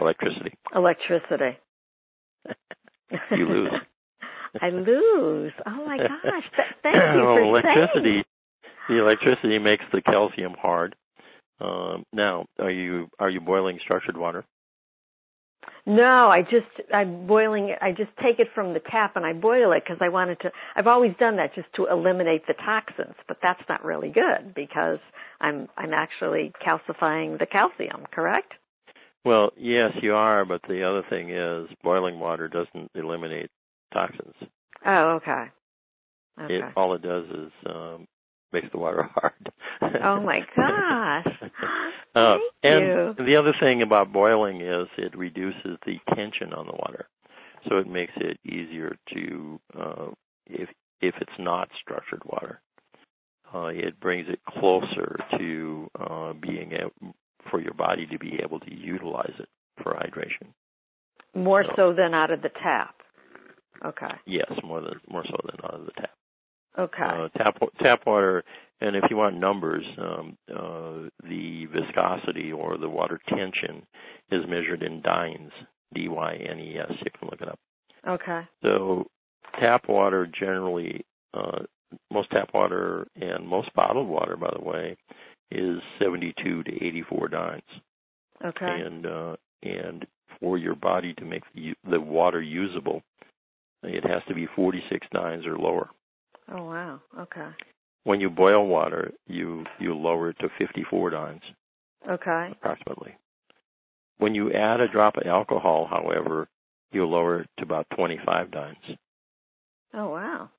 [0.00, 0.54] Electricity.
[0.74, 1.58] Electricity.
[3.30, 3.72] You lose.
[4.60, 5.52] I lose.
[5.66, 6.44] Oh my gosh.
[6.56, 8.02] Th- thank you for electricity.
[8.02, 8.24] saying.
[8.88, 10.94] The electricity makes the calcium hard.
[11.60, 14.44] Um, now, are you are you boiling structured water?
[15.86, 17.78] No, I just I'm boiling it.
[17.80, 20.52] I just take it from the tap and I boil it because I wanted to.
[20.74, 24.98] I've always done that just to eliminate the toxins, but that's not really good because
[25.40, 28.04] I'm I'm actually calcifying the calcium.
[28.10, 28.52] Correct?
[29.24, 33.50] Well, yes, you are, but the other thing is boiling water doesn't eliminate
[33.92, 34.34] toxins.
[34.84, 35.46] Oh, okay.
[36.40, 36.54] Okay.
[36.54, 38.06] It all it does is um,
[38.52, 39.52] makes the water hard.
[40.04, 41.26] oh my gosh.
[42.14, 43.26] Uh, Thank and you.
[43.26, 47.06] the other thing about boiling is it reduces the tension on the water,
[47.68, 50.06] so it makes it easier to uh,
[50.46, 50.70] if
[51.02, 52.62] if it's not structured water.
[53.54, 56.88] Uh, it brings it closer to uh, being a,
[57.50, 59.48] for your body to be able to utilize it
[59.82, 60.46] for hydration.
[61.34, 61.72] More No.
[61.76, 62.94] so than out of the tap.
[63.84, 64.14] Okay.
[64.24, 66.15] Yes, more than more so than out of the tap.
[66.78, 67.02] Okay.
[67.02, 68.44] Uh, tap tap water,
[68.80, 73.86] and if you want numbers, um, uh, the viscosity or the water tension
[74.30, 75.52] is measured in dynes,
[75.94, 76.92] D-Y-N-E-S.
[77.04, 77.58] You can look it up.
[78.06, 78.42] Okay.
[78.62, 79.06] So
[79.58, 81.60] tap water generally, uh,
[82.12, 84.96] most tap water and most bottled water, by the way,
[85.50, 87.62] is 72 to 84 dynes.
[88.44, 88.66] Okay.
[88.84, 90.06] And uh, and
[90.40, 93.02] for your body to make the, the water usable,
[93.82, 95.90] it has to be 46 dynes or lower.
[96.52, 97.00] Oh wow.
[97.18, 97.48] Okay.
[98.04, 101.42] When you boil water, you you lower it to 54 dynes
[102.08, 102.48] Okay.
[102.52, 103.16] approximately.
[104.18, 106.48] When you add a drop of alcohol, however,
[106.92, 108.76] you lower it to about 25 dynes.
[109.92, 110.50] Oh wow.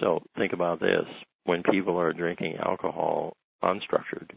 [0.00, 1.04] So think about this.
[1.44, 4.30] When people are drinking alcohol unstructured,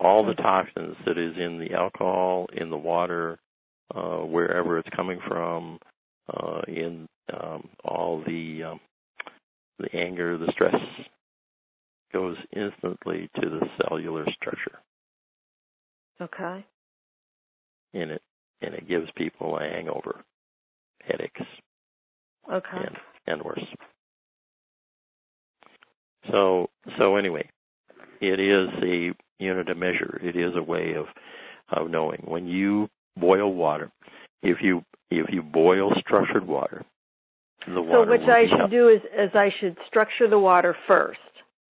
[0.00, 3.38] all the toxins that is in the alcohol, in the water,
[3.94, 5.78] uh, wherever it's coming from,
[6.28, 8.80] uh, in um, all the um,
[9.78, 10.74] the anger, the stress,
[12.12, 14.78] goes instantly to the cellular structure,
[16.20, 16.64] Okay.
[17.94, 18.22] and it
[18.62, 20.22] and it gives people a hangover,
[21.02, 21.42] headaches,
[22.50, 22.76] Okay.
[22.76, 23.64] and and worse.
[26.30, 27.48] So so anyway,
[28.20, 30.20] it is a unit of measure.
[30.22, 31.06] It is a way of
[31.70, 33.90] of knowing when you boil water.
[34.42, 36.84] If you if you boil structured water,
[37.66, 41.18] the So what I should hel- do is, is I should structure the water first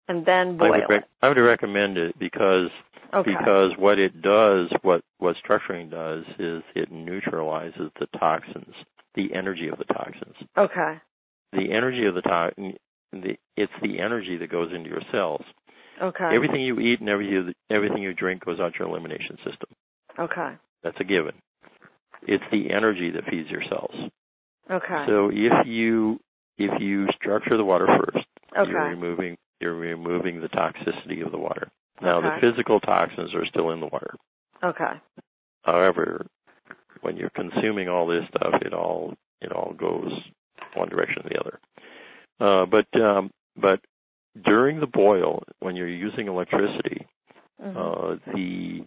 [0.07, 1.09] and then I boil would, rec- it.
[1.21, 2.69] I would recommend it because
[3.13, 3.31] Okay.
[3.37, 8.73] because what it does, what what structuring does, is it neutralizes the toxins,
[9.15, 10.35] the energy of the toxins.
[10.57, 10.99] Okay.
[11.53, 12.73] The energy of the toxin,
[13.13, 15.43] the, it's the energy that goes into your cells.
[16.01, 16.29] Okay.
[16.35, 19.69] Everything you eat and every, everything you drink goes out your elimination system.
[20.19, 20.53] Okay.
[20.83, 21.33] That's a given.
[22.27, 23.95] It's the energy that feeds your cells.
[24.69, 25.05] Okay.
[25.07, 26.19] So if you
[26.57, 28.25] if you structure the water first,
[28.57, 28.69] Okay.
[28.71, 31.69] you're removing you're removing the toxicity of the water.
[32.01, 32.29] Now Okay.
[32.35, 34.15] the physical toxins are still in the water.
[34.63, 34.99] Okay.
[35.63, 36.25] However,
[37.01, 40.11] when you're consuming all this stuff, it all it all goes
[40.75, 41.59] one direction or the other.
[42.39, 43.81] Uh, but um, but
[44.43, 47.05] during the boil, when you're using electricity,
[47.63, 47.75] Mhm.
[47.77, 48.85] uh, the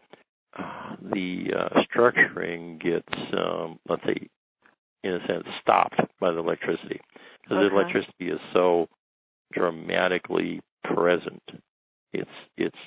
[0.55, 4.29] uh, the uh, structuring gets um, let's say
[5.05, 7.01] in a sense stopped by the electricity
[7.43, 7.69] because Okay.
[7.69, 8.89] the electricity is so
[9.53, 11.43] dramatically present.
[12.13, 12.79] It's it's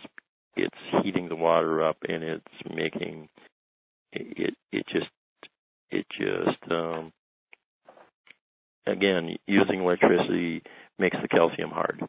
[0.56, 2.45] it's heating the water up and it's
[2.76, 3.30] making
[4.13, 5.10] it it just
[5.91, 7.12] it just um
[8.86, 10.62] again using electricity
[11.00, 12.02] makes the calcium hard.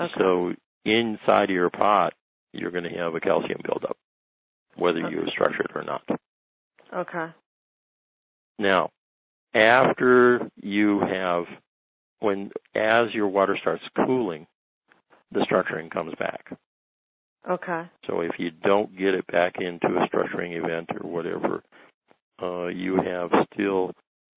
[0.00, 0.14] Okay.
[0.18, 2.14] So inside of your pot
[2.52, 3.96] you're going to have a calcium buildup
[4.76, 5.30] whether you Okay.
[5.30, 6.02] structure it or not.
[6.92, 7.32] Okay.
[8.58, 8.90] Now,
[9.54, 11.44] after you have,
[12.20, 14.46] when as your water starts cooling,
[15.32, 16.56] the structuring comes back.
[17.48, 17.84] Okay.
[18.06, 21.62] So if you don't get it back into a structuring event or whatever,
[22.42, 23.92] uh, you have still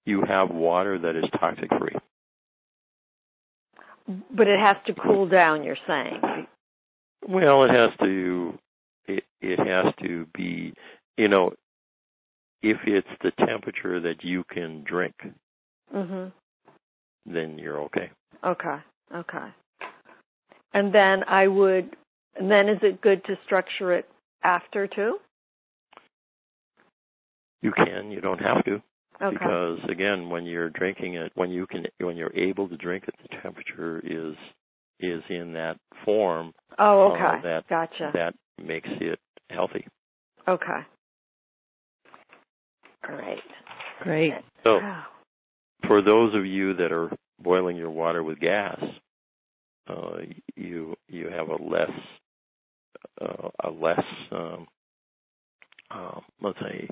[0.06, 1.96] you have water that is toxic free.
[4.32, 6.48] But it has to cool down, you're saying.
[7.28, 8.58] Well, it has to
[9.08, 10.74] it, it has to be
[11.18, 11.54] you know
[12.62, 15.16] if it's the temperature that you can drink,
[15.94, 16.32] Mhm.
[17.26, 18.12] then you're okay.
[18.44, 18.80] Okay.
[19.14, 19.52] Okay.
[20.74, 21.96] And then I would
[22.36, 24.08] and then is it good to structure it
[24.44, 25.20] after too?
[27.62, 28.82] You can, you don't have to.
[29.20, 29.36] Okay.
[29.36, 33.16] because again when you're drinking it when you can when you're able to drink it
[33.24, 34.36] the temperature is
[35.00, 37.42] is in that form oh, uh, okay.
[37.42, 38.12] that gotcha.
[38.14, 39.88] that makes it healthy
[40.48, 40.86] Okay.
[43.08, 43.44] Great.
[44.02, 44.34] Great.
[44.64, 45.06] so Wow.
[45.88, 48.80] for those of you that are boiling your water with gas
[49.90, 50.18] uh,
[50.56, 51.92] you you have a less
[53.22, 54.68] uh, a less um,
[55.92, 56.88] um, let's say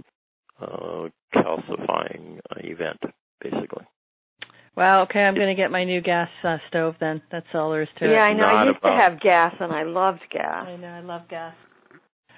[0.61, 2.99] uh, calcifying uh, event
[3.41, 3.86] basically
[4.78, 5.03] Wow.
[5.03, 7.22] Okay, I'm going to get my new gas uh, stove then.
[7.32, 8.13] That's all there is to Yeah, it.
[8.16, 8.43] Yeah, I know.
[8.45, 10.66] I used about- to have gas and I loved gas.
[10.68, 10.88] I know.
[10.89, 11.55] I love gas.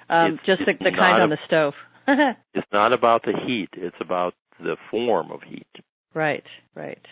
[0.08, 1.74] Um, It's- just the, it's the kind not on a- the stove.
[2.54, 5.68] it's not about the heat it's about the form of heat
[6.14, 6.44] right.
[6.76, 7.06] Right.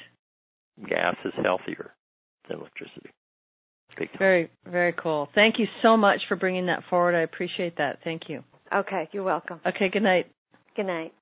[0.88, 1.94] gas is healthier
[2.48, 3.10] than electricity.
[4.18, 5.30] Very, very cool.
[5.34, 7.16] Thank you so much for bringing that forward.
[7.16, 8.00] I appreciate that.
[8.04, 8.44] Thank you.
[8.74, 9.62] Okay, you're welcome.
[9.66, 9.90] Okay.
[9.90, 10.28] Good night.
[10.76, 11.14] Good night.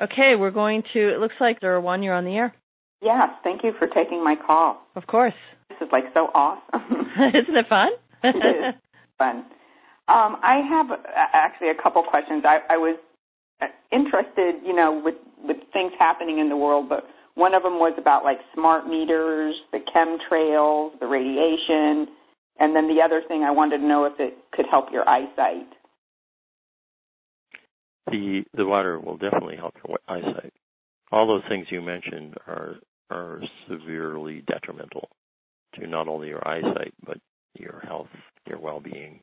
[0.00, 1.14] Okay, we're going to.
[1.14, 2.02] It looks like there are one.
[2.02, 2.54] You're on the air.
[3.02, 4.86] Yes, thank you for taking my call.
[4.96, 5.34] Of course.
[5.68, 7.06] This is like so awesome.
[7.34, 7.90] Isn't it fun?
[8.24, 8.74] It is.
[9.18, 9.44] Fun.
[10.12, 10.96] Um, I have uh,
[11.32, 12.42] actually a couple questions.
[12.44, 12.98] I, I was
[13.62, 17.78] uh, interested, you know, with with things happening in the world, but one of them
[17.78, 22.14] was about like smart meters, the chemtrails, the radiation,
[22.60, 25.66] and then the other thing I wanted to know if it could help your eyesight.
[28.08, 30.52] The the water will definitely help your eyesight.
[31.10, 32.76] All those things you mentioned are
[33.08, 35.08] are severely detrimental
[35.76, 37.16] to not only your eyesight but
[37.58, 38.08] your health,
[38.46, 39.20] your well-being.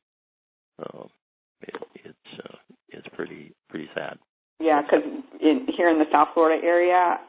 [1.62, 2.56] It's uh,
[2.90, 4.18] it's pretty pretty sad.
[4.60, 5.04] Yeah, because
[5.42, 7.20] in, here in the South Florida area,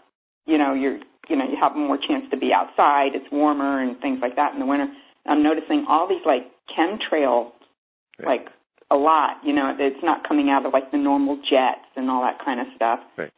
[0.47, 0.99] you know, you're
[1.29, 3.15] you know you have more chance to be outside.
[3.15, 4.89] It's warmer and things like that in the winter.
[5.27, 7.53] I'm noticing all these like chemtrail,
[8.19, 8.27] Right.
[8.27, 8.49] like
[8.91, 9.37] a lot.
[9.45, 12.61] You know, it's not coming out of like the normal jets and all that kind
[12.61, 13.01] of stuff.
[13.17, 13.33] Right.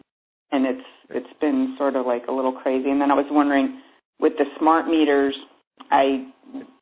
[0.50, 1.22] And it's Right.
[1.22, 2.90] it's been sort of like a little crazy.
[2.90, 3.80] And then I was wondering,
[4.20, 5.34] with the smart meters,
[5.90, 6.26] I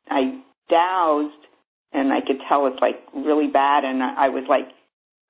[0.09, 1.47] I dowsed
[1.93, 3.83] and I could tell it's like really bad.
[3.83, 4.67] And I, I was like,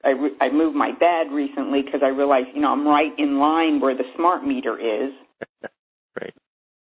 [0.04, 3.40] I re- I moved my bed recently because I realized, you know, I'm right in
[3.40, 5.12] line where the smart meter is.
[6.20, 6.34] Right.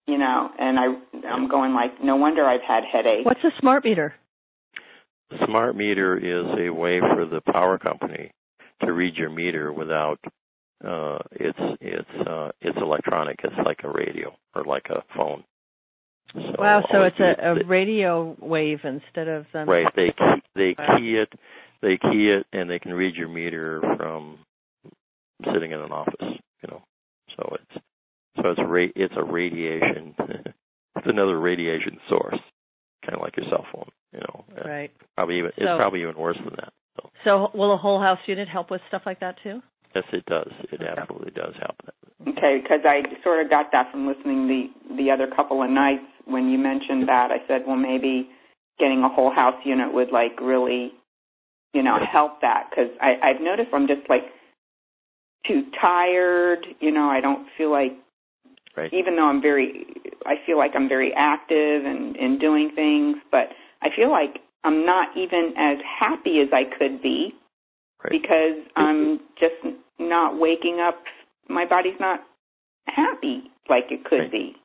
[0.09, 0.87] You know, and I
[1.29, 3.25] I'm going like, no wonder I've had headaches.
[3.25, 4.13] What's a smart meter?
[5.31, 8.33] The smart meter is a way for the power company
[8.83, 10.19] to read your meter without
[10.85, 13.39] uh it's it's uh it's electronic.
[13.45, 15.45] It's like a radio or like a phone.
[16.35, 19.69] So wow, so it's a, a radio wave instead of them.
[19.69, 19.93] right.
[19.97, 20.97] They key, they Wow.
[20.99, 21.33] key it
[21.83, 24.39] they key it and they can read your meter from
[25.53, 26.83] sitting in an office, you know.
[27.37, 27.85] So it's
[28.37, 32.39] so it's a ra- it's a radiation it's another radiation source.
[33.05, 34.45] Kind of like your cell phone, you know.
[34.57, 34.91] Uh, Right.
[35.17, 36.73] Probably even So- it's probably even worse than that.
[36.97, 39.63] So So will a whole house unit help with stuff like that too?
[39.95, 40.53] Yes, it does.
[40.73, 41.77] It absolutely does help.
[42.29, 46.05] Okay, because I sort of got that from listening the the other couple of nights
[46.27, 47.31] when you mentioned that.
[47.31, 48.29] I said, well, maybe
[48.79, 50.93] getting a whole house unit would like really,
[51.73, 54.25] you know, help that because I I've noticed I'm just like
[55.47, 56.67] too tired.
[56.81, 57.93] You know, I don't feel like
[58.77, 58.93] Right.
[58.93, 59.87] even though I'm very,
[60.27, 63.49] I feel like I'm very active and and doing things, but
[63.83, 67.35] I feel like I'm not even as happy as I could be
[68.03, 68.11] Right.
[68.23, 71.03] because I'm just not waking up.
[71.49, 72.21] My body's not
[72.87, 74.33] happy like it could Right.
[74.33, 74.57] be.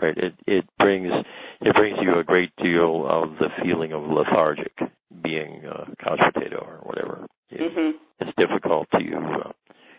[0.00, 0.16] Right.
[0.16, 1.12] It it brings
[1.60, 4.72] it brings you a great deal of the feeling of lethargic,
[5.22, 7.26] being a couch potato or whatever.
[7.50, 9.52] It, hmm It's difficult to uh,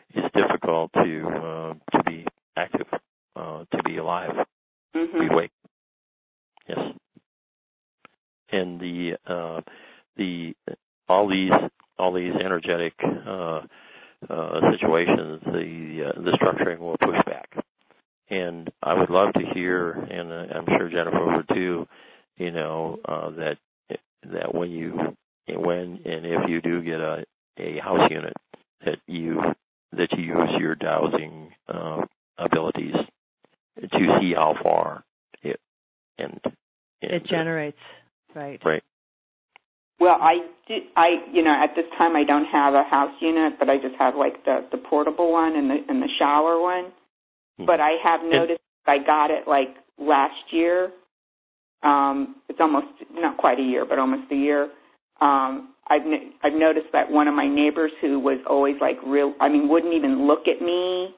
[0.09, 2.25] it's difficult to uh, to be
[2.57, 2.87] active,
[3.35, 4.45] uh, to be alive,
[4.93, 5.51] to be awake.
[6.67, 6.79] Yes.
[8.51, 9.61] And the uh,
[10.17, 10.55] the
[11.07, 11.51] all these
[11.97, 13.61] all these energetic uh,
[14.29, 17.49] uh, situations, the uh, the structuring will push back.
[18.29, 21.87] And I would love to hear, and uh, I'm sure Jennifer would too,
[22.37, 23.57] you know, uh, that
[24.31, 25.15] that when you
[25.47, 27.25] when and if you do get a
[27.57, 28.33] a house unit,
[28.85, 29.41] that you
[29.91, 32.01] that you use your dowsing uh,
[32.37, 32.95] abilities
[33.81, 35.03] to see how far
[35.41, 35.59] it
[36.17, 36.39] and,
[37.01, 37.77] and It generates.
[38.33, 38.59] Right.
[38.65, 38.83] right
[39.99, 40.79] Well, I do.
[40.95, 43.95] I you know at this time I don't have a house unit, but I just
[43.95, 46.91] have like the the portable one and the and the shower one.
[47.65, 50.91] But I have noticed I got it like last year.
[51.83, 54.69] Um, it's almost not quite a year, but almost a year.
[55.21, 56.01] Um, I've
[56.43, 59.93] I've noticed that one of my neighbors who was always like real, I mean, wouldn't
[59.93, 61.15] even look at me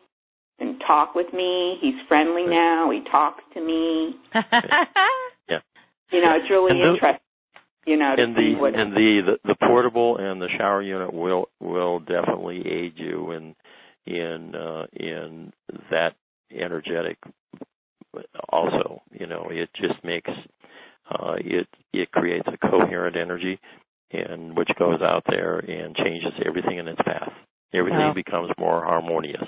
[0.59, 1.77] and talk with me.
[1.81, 2.89] He's friendly now.
[2.89, 4.15] He talks to me.
[4.33, 5.59] yeah
[6.11, 7.19] You know, it's really the- interesting.
[7.85, 8.75] You know, and the what.
[8.75, 13.55] and the, the the portable and the shower unit will will definitely aid you in
[14.07, 15.51] in uh, in
[15.91, 16.15] that
[16.51, 17.17] energetic
[18.49, 20.31] also you know it just makes
[21.11, 23.59] uh, it it creates a coherent energy
[24.11, 27.31] and which goes out there and changes everything in its path
[27.73, 28.13] everything Wow.
[28.13, 29.47] becomes more harmonious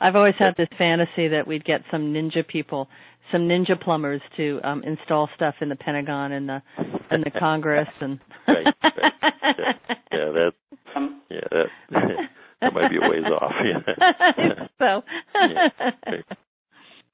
[0.00, 2.88] I've always had this fantasy that we'd get some ninja people,
[3.32, 6.62] some ninja plumbers to um install stuff in the Pentagon and the
[7.10, 9.12] and the Congress and Right, right.
[9.58, 9.72] Yeah,
[10.12, 10.52] yeah that
[10.94, 11.66] um, yeah that
[12.60, 15.02] that might be a ways off yeah so
[15.34, 15.68] Yeah,
[16.06, 16.24] right.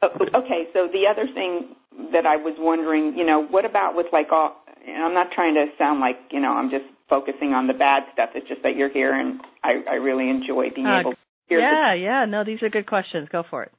[0.03, 1.77] Oh, Okay, so the other thing
[2.13, 4.57] that I was wondering, you know, what about with like all,
[4.87, 8.05] and I'm not trying to sound like, you know, I'm just focusing on the bad
[8.13, 8.31] stuff.
[8.35, 11.15] It's just that you're here and I, I really enjoy being Uh, able
[11.51, 13.29] to hear yeah, yeah, no, these are good questions.
[13.31, 13.73] Go for it.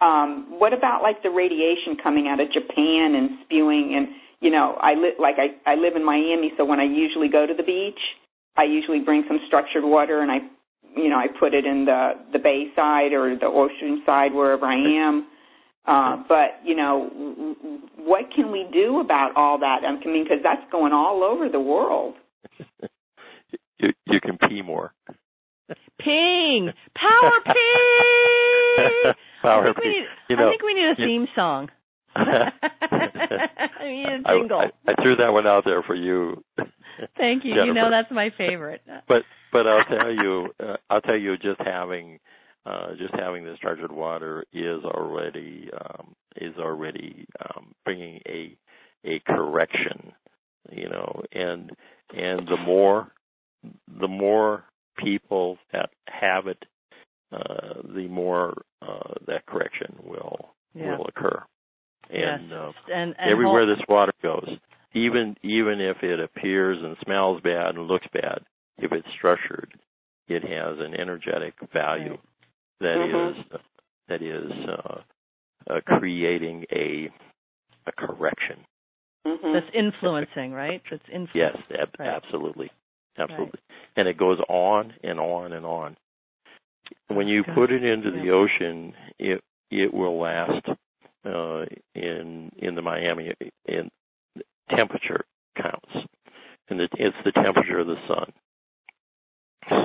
[0.00, 4.08] um, what about like the radiation coming out of Japan and spewing and,
[4.40, 7.46] you know, I li- like I, I live in Miami, so when I usually go
[7.46, 8.00] to the beach,
[8.56, 10.38] I usually bring some structured water and I,
[10.96, 14.64] you know, I put it in the, the bay side or the ocean side, wherever
[14.66, 15.26] I am.
[15.86, 19.82] Uh, but you know, w- w- what can we do about all that?
[19.84, 22.14] I mean, because that's going all over the world.
[23.78, 24.92] you you can pee more.
[25.98, 26.72] Ping!
[26.94, 29.14] Power ping!
[29.42, 29.92] Power I think, we ping.
[29.92, 31.68] need, You know, I think we need a you- theme song.
[32.16, 32.52] I
[33.84, 34.60] need a I, jingle.
[34.60, 36.42] I, I threw that one out there for you.
[37.16, 37.54] Thank you.
[37.54, 38.82] You know that's my favorite.
[39.08, 42.18] but but I'll tell you, uh, I'll tell you, just having
[42.66, 48.56] uh, just having this structured water is already um, is already um, bringing a
[49.04, 50.12] a correction,
[50.72, 51.70] you know, and
[52.14, 53.12] and the more
[54.00, 54.64] the more
[54.96, 56.64] people that have it,
[57.32, 60.96] uh, the more uh, that correction will Yeah.
[60.96, 61.42] will occur.
[62.10, 62.52] And yes.
[62.52, 64.48] uh, and, and everywhere whole- this water goes,
[64.94, 68.44] even even if it appears and smells bad and looks bad,
[68.78, 69.72] if it's structured,
[70.28, 72.18] it has an energetic value
[72.80, 73.38] that Mhm.
[73.38, 73.44] is
[74.08, 75.02] that is uh,
[75.68, 77.10] uh, creating a
[77.86, 78.64] a correction.
[79.26, 79.52] Mhm.
[79.52, 80.82] that's influencing, right?
[80.90, 81.62] That's influencing.
[81.70, 82.08] Yes, ab- Right.
[82.08, 82.70] absolutely,
[83.18, 83.60] absolutely,
[83.96, 85.96] and it goes on and on and on.
[87.08, 87.54] When you Okay.
[87.54, 90.66] put it into the ocean, it it will last
[91.24, 93.32] uh, in in the Miami
[93.66, 93.90] in
[94.70, 95.24] temperature
[95.60, 96.06] counts,
[96.68, 98.32] and it, it's the temperature of the sun.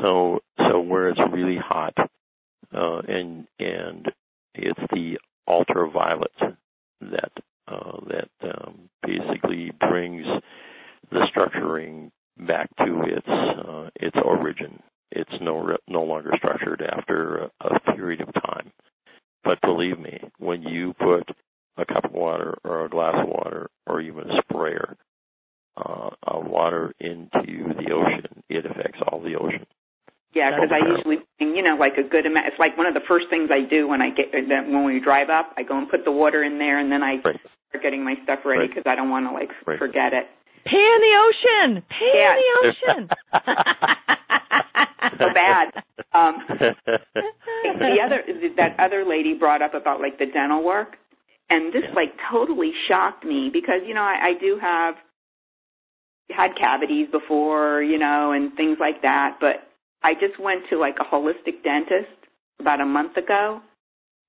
[0.02, 1.94] So so where it's really hot,
[2.74, 4.12] uh, and and
[4.54, 6.32] it's the ultraviolet
[7.02, 7.32] that
[7.68, 10.26] uh, that um, basically brings
[11.12, 14.82] the structuring back to its uh, its origin.
[15.12, 18.72] It's no re- no longer structured after a, a period of time.
[19.44, 21.30] But believe me, when you put
[21.78, 24.98] a cup of water or a glass of water or even a sprayer
[25.78, 29.66] uh, of water into the ocean, it affects all the ocean.
[30.34, 32.48] Yeah, because I usually, you know, like a good amount.
[32.48, 35.30] It's like one of the first things I do when I get when we drive
[35.30, 35.54] up.
[35.56, 37.40] I go and put the water in there, and then I Right.
[37.70, 38.70] start getting my stuff ready Right.
[38.70, 39.80] because I don't want to like Right.
[39.80, 40.28] forget it.
[40.66, 41.84] Pee in the ocean.
[41.90, 42.36] Pee Yeah.
[42.36, 43.10] in the ocean.
[45.20, 45.72] So bad.
[46.14, 48.24] Um, the other
[48.58, 50.98] that other lady brought up about like the dental work,
[51.50, 51.94] and this Yeah.
[51.94, 54.96] like totally shocked me because you know I, I do have
[56.32, 59.68] had cavities before, you know, and things like that, but
[60.04, 62.10] I just went to like a holistic dentist
[62.60, 63.62] about a month ago,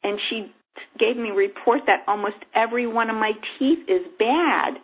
[0.03, 0.53] and she
[0.99, 4.75] gave me a report that almost every one of my teeth is bad.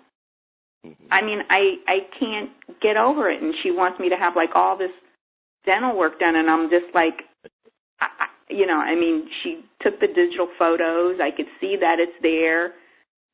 [0.86, 1.06] Mm-hmm.
[1.10, 4.50] I mean, I I can't get over it, and she wants me to have like
[4.54, 4.90] all this
[5.64, 7.22] dental work done, and I'm just like,
[8.00, 11.20] I, I, you know, I mean, she took the digital photos.
[11.20, 12.72] I could see that it's there,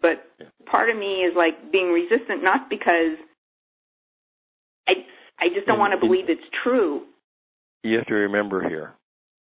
[0.02, 0.26] but
[0.66, 3.16] part of me is like being resistant, not because
[4.88, 5.06] I
[5.38, 7.04] I just don't And- want to believe it's true.
[7.82, 8.92] you have to remember here,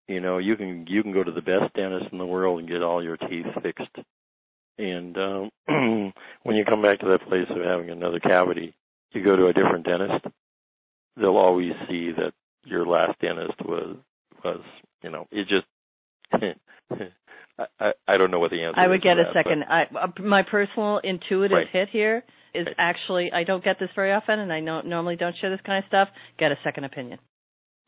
[0.09, 2.69] you know, you can you can go to the best dentist in the world and
[2.69, 3.89] get all your teeth fixed,
[4.79, 5.51] and um,
[6.43, 8.75] when you come back to that place of having another cavity,
[9.13, 10.27] you go to a different dentist.
[11.17, 12.33] They'll always see that
[12.65, 13.97] your last dentist was
[14.45, 14.61] was
[15.03, 15.67] you know it just.
[17.59, 18.79] I, I I don't know what the answer.
[18.79, 18.85] Is.
[18.85, 19.65] I would is get to a that, second.
[19.69, 21.69] I, uh, my personal intuitive Right.
[21.69, 22.23] hit here
[22.53, 22.75] is Right.
[22.79, 25.83] actually I don't get this very often, and I know, normally don't share this kind
[25.83, 26.09] of stuff.
[26.39, 27.19] Get a second opinion.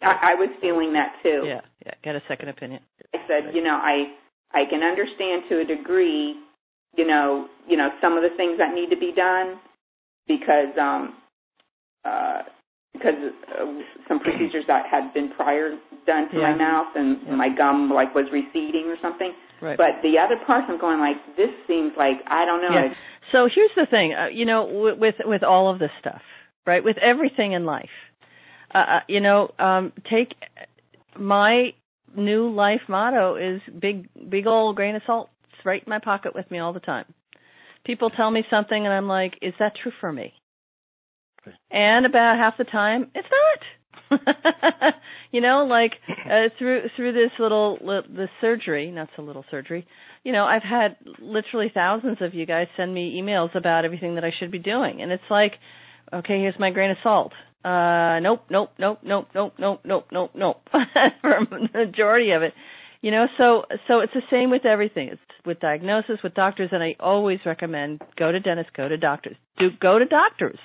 [0.00, 1.42] I, I was feeling that too.
[1.44, 1.92] Yeah, yeah.
[2.02, 2.80] Get a second opinion.
[3.14, 4.14] I said, you know, I
[4.52, 6.36] I can understand to a degree,
[6.98, 9.58] you know, you know some of the things that need to be done
[10.26, 11.14] because um
[12.04, 12.42] uh
[12.92, 13.14] because
[13.58, 13.64] uh,
[14.08, 15.76] some procedures that had been prior
[16.06, 16.50] done to Yeah.
[16.50, 17.34] my mouth and Yeah.
[17.36, 19.32] my gum like was receding or something.
[19.60, 19.76] Right.
[19.76, 22.74] But the other parts, I'm going like, this seems like I don't know.
[22.74, 22.94] Yeah.
[23.32, 26.22] So here's the thing, uh, you know, w- with with all of this stuff,
[26.66, 26.82] right?
[26.82, 27.90] With everything in life,
[28.74, 30.34] uh, uh, you know, um, take
[31.16, 31.74] my
[32.16, 35.28] new life motto is big big old grain of salt.
[35.58, 37.04] It's right in my pocket with me all the time.
[37.84, 40.32] People tell me something, and I'm like, is that true for me?
[41.70, 43.62] And about half the time, it's not.
[45.32, 45.94] you know, like
[46.30, 49.86] uh, through through this little li- this surgery, not so little surgery.
[50.24, 54.24] You know, I've had literally thousands of you guys send me emails about everything that
[54.24, 55.54] I should be doing, and it's like,
[56.12, 57.32] okay, here's my grain of salt.
[57.64, 60.60] Uh, nope, nope, nope, nope, nope, nope, nope, nope, nope.
[60.72, 62.54] For the majority of it,
[63.00, 63.28] you know.
[63.36, 65.08] So so it's the same with everything.
[65.08, 69.36] It's with diagnosis, with doctors, and I always recommend go to dentists, go to doctors,
[69.58, 70.58] do go to doctors.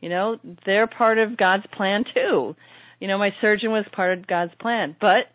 [0.00, 2.56] You know, they're part of God's plan too.
[3.00, 5.26] You know, my surgeon was part of God's plan, but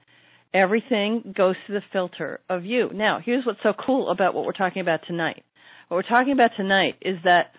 [0.54, 2.90] everything goes through the filter of you.
[2.94, 5.44] Now, here's what's so cool about what we're talking about tonight.
[5.88, 7.52] What we're talking about tonight is that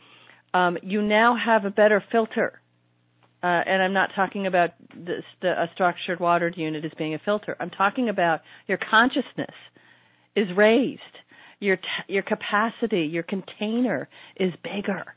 [0.55, 2.61] um, you now have a better filter.
[3.47, 7.21] Uh, and I'm not talking about this, the, a structured watered unit as being a
[7.21, 7.57] filter.
[7.61, 9.55] I'm talking about your consciousness
[10.35, 11.01] is raised.
[11.61, 15.15] Your t- your capacity, your container is bigger.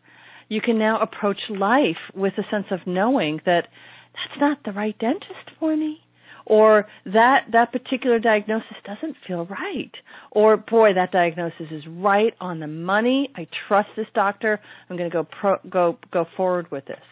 [0.47, 3.67] You can now approach life with a sense of knowing that
[4.13, 5.99] that's not the right dentist for me
[6.45, 9.95] or that that particular diagnosis doesn't feel right
[10.29, 14.59] or boy that diagnosis is right on the money i trust this doctor
[14.89, 17.03] i'm going to go pro, go go forward with this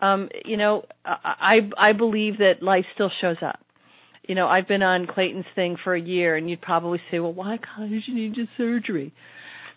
[0.00, 3.60] um you know i i believe that life still shows up
[4.28, 7.32] you know i've been on clayton's thing for a year and you'd probably say well
[7.32, 9.12] why did you need the surgery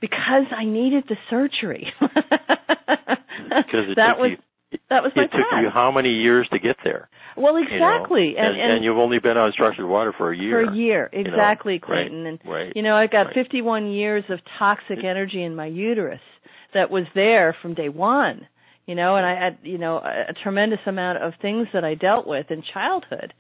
[0.02, 5.62] because i needed the surgery because that was you, that was my it took path.
[5.62, 8.42] you how many years to get there well, exactly, you know?
[8.42, 10.66] and, and, and, you've only been on structured water for a year.
[10.66, 11.86] For a year, exactly, you know?
[11.88, 12.24] Clayton.
[12.24, 13.36] Right, and right, you know, i've got right.
[13.36, 16.22] 51 years of toxic energy in my uterus
[16.74, 18.48] that was there from day one.
[18.86, 21.96] You know, and I had you know a, a tremendous amount of things that I
[21.96, 23.34] dealt with in childhood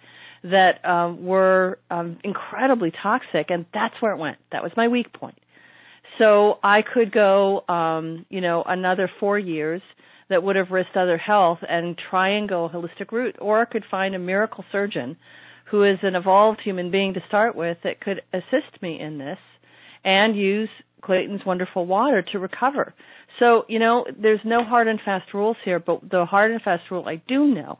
[0.43, 4.37] that um, were um, incredibly toxic, and that's where it went.
[4.51, 5.37] That was my weak point.
[6.17, 9.81] So I could go, um, you know, another four years
[10.29, 13.35] that would have risked other health and try and go a holistic route.
[13.39, 15.17] Or I could find a miracle surgeon
[15.65, 19.39] who is an evolved human being to start with that could assist me in this
[20.03, 20.69] and use
[21.01, 22.93] Clayton's wonderful water to recover.
[23.39, 26.83] So, you know, there's no hard and fast rules here, but the hard and fast
[26.91, 27.79] rule I do know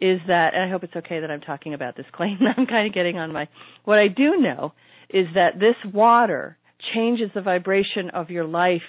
[0.00, 2.86] is that, and I hope it's okay that I'm talking about this, Clayton, I'm kind
[2.86, 3.48] of getting on my,
[3.84, 4.72] what I do know
[5.08, 6.58] is that this water
[6.94, 8.82] changes the vibration of your life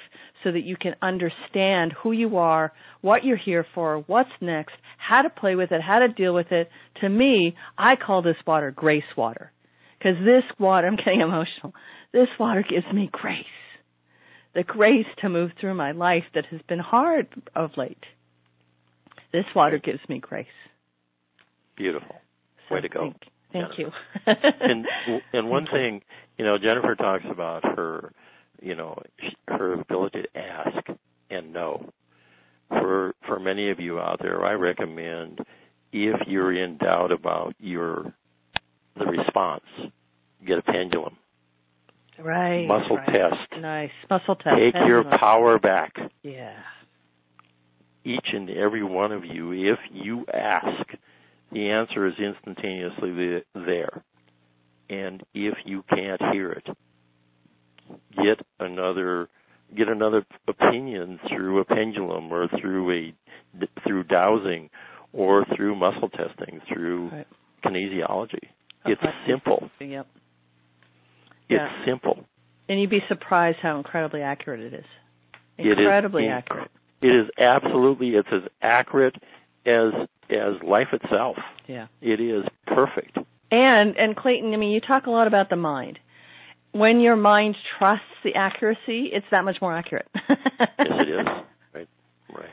[0.44, 5.22] so that you can understand who you are, what you're here for, what's next, how
[5.22, 6.70] to play with it, how to deal with it.
[7.02, 9.52] To me, I call this water grace water.
[9.98, 11.74] Because this water, I'm getting emotional,
[12.12, 13.46] this water gives me grace.
[14.54, 18.04] The grace to move through my life that has been hard of late.
[19.32, 20.46] This water gives me grace.
[21.76, 22.16] Beautiful.
[22.70, 23.14] Way to go.
[23.52, 23.92] Thank, thank you.
[24.28, 24.86] and
[25.34, 26.02] and one thing,
[26.38, 28.14] you know, Jennifer talks about her
[28.62, 28.98] you know
[29.48, 30.88] her ability to ask
[31.30, 31.90] and know.
[32.70, 35.40] For for many of you out there, I recommend
[35.92, 38.14] if you're in doubt about your
[38.98, 39.64] the response,
[40.46, 41.18] get a pendulum.
[42.20, 42.68] Right.
[42.68, 43.08] Muscle right.
[43.08, 43.62] test.
[43.62, 43.92] Nice.
[44.10, 44.58] Muscle test.
[44.58, 45.96] Take your power back.
[46.22, 46.54] Yeah.
[48.06, 50.90] Each and every one of you, if you ask,
[51.52, 54.04] the answer is instantaneously there.
[54.90, 56.68] And if you can't hear it,
[58.22, 59.30] get another
[59.76, 63.14] get another opinion through a pendulum or through a
[63.88, 64.70] through dowsing
[65.14, 67.28] or through muscle testing through right.
[67.66, 68.50] kinesiology.
[68.86, 68.94] Okay.
[68.94, 69.70] It's simple.
[69.80, 70.08] Yep.
[71.50, 72.26] It's simple.
[72.70, 74.86] And you'd be surprised how incredibly accurate it is.
[75.58, 76.72] It is Incredibly accurate.
[77.02, 79.16] It is absolutely it's as accurate
[79.66, 79.92] as
[80.30, 81.38] as life itself.
[81.68, 81.88] Yeah.
[82.02, 83.18] It is perfect.
[83.52, 86.00] And and Clayton, I mean, you talk a lot about the mind.
[86.72, 90.08] When your mind trusts the accuracy, it's that much more accurate.
[90.28, 90.40] yes,
[90.80, 91.28] it is.
[91.74, 91.88] Right.
[92.34, 92.50] Right.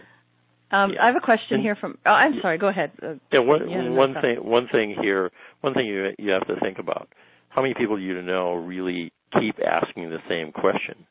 [0.72, 1.02] Um, Yeah.
[1.02, 1.96] I have a question And- here from.
[2.04, 2.58] Oh, I'm sorry.
[2.58, 2.90] Go ahead.
[3.02, 5.30] Uh, Yeah, one Yeah, one thing one thing here
[5.62, 7.08] one thing you you have to think about.
[7.50, 11.06] How many people do you know really keep asking the same question?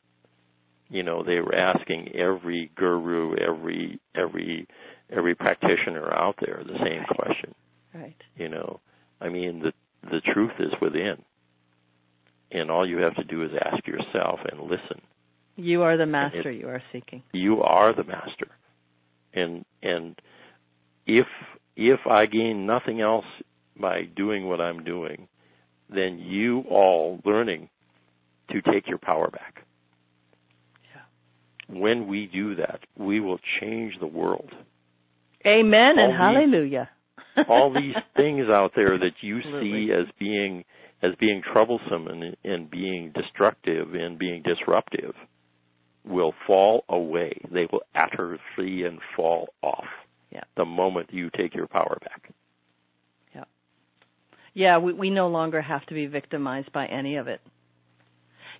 [0.88, 4.66] You know, they were asking every guru, every every
[5.10, 7.54] every practitioner out there the same question.
[7.94, 8.16] right.
[8.36, 8.80] You know.
[9.20, 9.72] I mean the
[10.10, 11.22] the truth is within.
[12.52, 15.00] And all you have to do is ask yourself and listen.
[15.56, 17.22] You are the master you are seeking.
[17.32, 18.48] You are the master.
[19.34, 20.20] And and
[21.06, 21.26] if
[21.76, 23.26] if I gain nothing else
[23.78, 25.28] by doing what I'm doing,
[25.92, 27.68] then you all learning
[28.50, 29.64] to take your power back.
[30.94, 31.76] Yeah.
[31.78, 34.50] When we do that, we will change the world.
[35.46, 36.90] Amen All and these- hallelujah.
[37.48, 39.86] All these things out there that you Absolutely.
[39.86, 40.64] see as being
[41.00, 45.14] as being troublesome and, and being destructive and being disruptive
[46.04, 47.40] will fall away.
[47.50, 49.86] They will atrophy and fall off
[50.32, 50.42] Yeah.
[50.56, 52.30] the moment you take your power back.
[54.54, 57.40] Yeah, we, we no longer have to be victimized by any of it.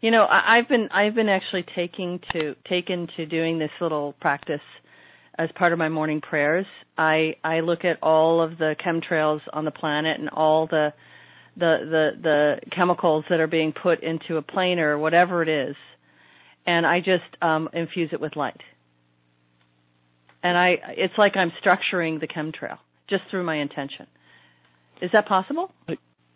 [0.00, 4.14] You know, I, I've been I've been actually taking to taken to doing this little
[4.20, 4.60] practice
[5.38, 6.66] as part of my morning prayers.
[6.96, 10.92] I I look at all of the chemtrails on the planet and all the
[11.56, 15.76] the the the chemicals that are being put into a planer or whatever it is,
[16.66, 18.60] and I just um, infuse it with light.
[20.42, 22.78] And I it's like I'm structuring the chemtrail
[23.08, 24.06] just through my intention.
[25.00, 25.72] Is that possible?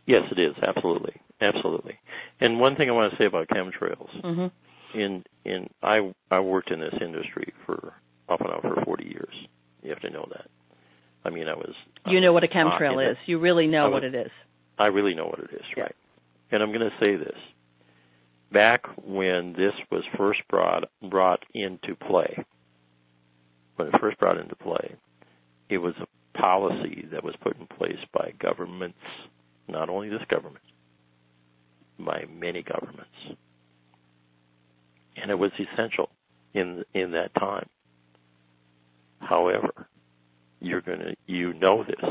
[0.06, 1.98] Yes, it is absolutely, absolutely.
[2.40, 4.98] And one thing I want to say about chemtrails, Mm-hmm.
[4.98, 7.94] in in I I worked in this industry for
[8.28, 9.34] off and on for 40 years.
[9.82, 10.46] You have to know that.
[11.24, 11.74] I mean, I was.
[12.04, 13.12] I You know was what a chemtrail it.
[13.12, 13.16] is.
[13.26, 14.30] You really know I what it is.
[14.78, 15.84] I really know what it is, Yeah.
[15.84, 15.96] right?
[16.50, 17.36] And I'm going to say this.
[18.52, 22.44] Back when this was first brought brought into play,
[23.76, 24.94] when it first brought into play,
[25.70, 28.98] it was a policy that was put in place by governments
[29.68, 30.64] not only this government,
[31.98, 33.10] by many governments.
[35.16, 36.10] And it was essential
[36.52, 37.68] in in that time.
[39.20, 39.88] However,
[40.60, 42.10] you're going to you know this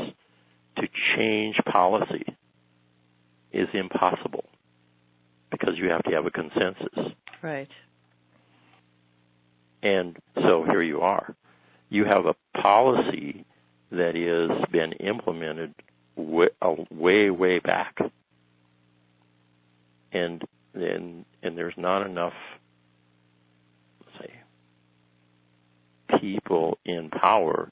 [0.76, 2.24] to change policy
[3.52, 4.44] is impossible
[5.50, 7.14] because you have to have a consensus.
[7.42, 7.68] Right.
[9.82, 11.36] And so here you are.
[11.90, 13.44] You have a policy
[13.96, 15.74] that has been implemented
[16.16, 17.98] way, uh, way, way back,
[20.12, 20.42] and
[20.74, 22.32] and and there's not enough,
[24.18, 24.30] say,
[26.20, 27.70] people in power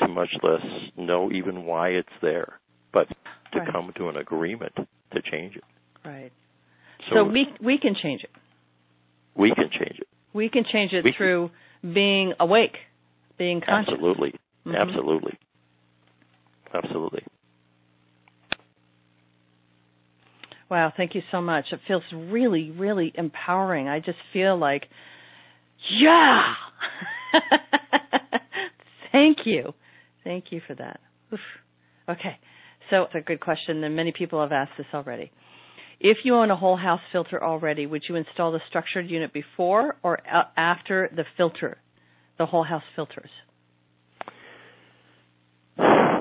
[0.00, 0.64] to much less
[0.96, 2.58] know even why it's there,
[2.92, 3.08] but
[3.52, 3.72] to right.
[3.72, 4.72] come to an agreement
[5.12, 5.64] to change it.
[6.04, 6.32] Right.
[7.10, 8.30] So, So, we we can change it.
[9.34, 10.08] we can change it.
[10.32, 11.50] We can change it We can- through
[11.92, 12.76] being awake,
[13.38, 13.94] being conscious.
[13.94, 14.34] Absolutely.
[14.68, 14.80] Mhm.
[14.80, 15.38] Absolutely.
[16.74, 17.24] Absolutely.
[20.70, 21.72] Wow, thank you so much.
[21.72, 23.88] It feels really, really empowering.
[23.88, 24.86] I just feel like,
[25.90, 26.54] yeah.
[29.12, 29.74] thank you.
[30.24, 31.00] Thank you for that.
[31.32, 31.40] Oof.
[32.08, 32.38] Okay.
[32.90, 35.30] So it's a good question, and many people have asked this already.
[36.00, 39.96] If you own a whole house filter already, would you install the structured unit before
[40.02, 40.20] or
[40.56, 41.78] after the filter,
[42.38, 43.30] the whole house filters?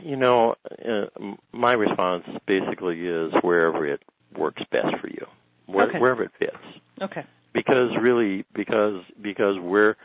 [0.08, 0.56] You know,
[0.88, 1.08] uh,
[1.52, 4.02] my response basically is wherever it
[4.38, 5.26] works best for you,
[5.66, 6.00] where, Okay.
[6.00, 6.56] wherever it fits.
[7.02, 7.26] Okay.
[7.52, 9.98] Because really, because because we're,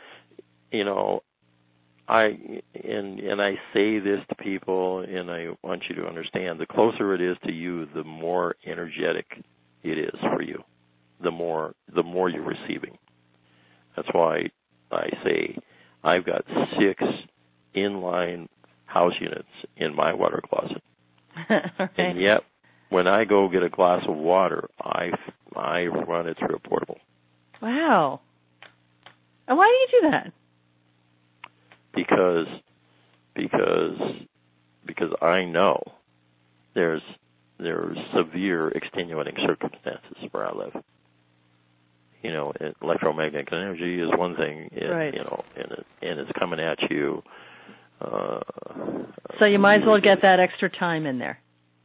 [0.71, 1.23] you know,
[2.09, 2.37] I
[2.83, 7.13] and and I say this to people, and I want you to understand: the closer
[7.13, 9.41] it is to you, the more energetic
[9.83, 10.65] it is for you.
[11.21, 12.97] The more the more you're receiving.
[13.95, 14.49] That's why
[14.91, 15.57] I say
[16.03, 16.43] I've got
[16.77, 17.01] six
[17.73, 18.49] inline
[18.93, 20.81] house units in my water closet,
[21.49, 22.41] All and yet
[22.89, 25.11] when I go get a glass of water, I
[25.55, 26.99] I run it through a portable
[27.61, 28.19] Wow.
[29.47, 30.31] And why do you do that?
[31.95, 32.47] because
[33.35, 33.97] because
[34.85, 35.81] because I know
[36.75, 37.01] there's
[37.59, 40.73] there's severe extenuating circumstances where I live.
[42.21, 45.13] You know, electromagnetic energy is one thing, and, Right.
[45.13, 47.21] you know, and it, and it's coming at you.
[47.99, 48.39] Uh,
[49.43, 51.37] So you might as well get that extra time in there.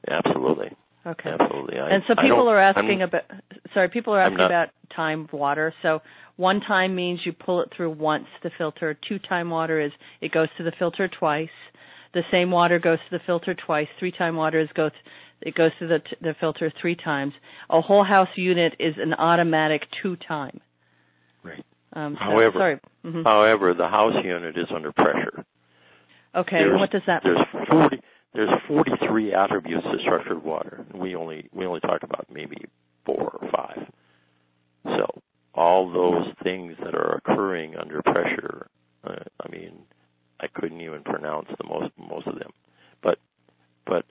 [0.08, 0.70] Absolutely,
[1.04, 1.30] Okay.
[1.30, 1.80] absolutely.
[1.80, 3.24] I, and so people are asking I'm- about
[3.74, 6.00] sorry people are asking not- about time water so
[6.36, 9.90] one time means you pull it through once the filter two time water is
[10.20, 11.50] it goes to the filter twice
[12.14, 14.92] the same water goes to the filter twice three time water is goes
[15.42, 17.34] it goes to the the filter three times
[17.70, 20.60] a whole house unit is an automatic two time
[21.42, 21.64] Right.
[21.94, 23.24] um so, However- sorry Mhm.
[23.24, 25.44] However, the house unit is under pressure.
[26.38, 28.00] Okay there's- what does that mean There's forty.
[28.34, 30.84] There's 43 attributes to structured water.
[30.94, 32.58] We only we only talk about maybe
[33.04, 33.90] four or five.
[34.84, 35.06] So
[35.54, 38.68] all those things that are occurring under pressure,
[39.04, 39.72] uh, I mean,
[40.40, 42.50] I couldn't even pronounce the most most of them,
[43.02, 43.18] but
[43.86, 44.04] but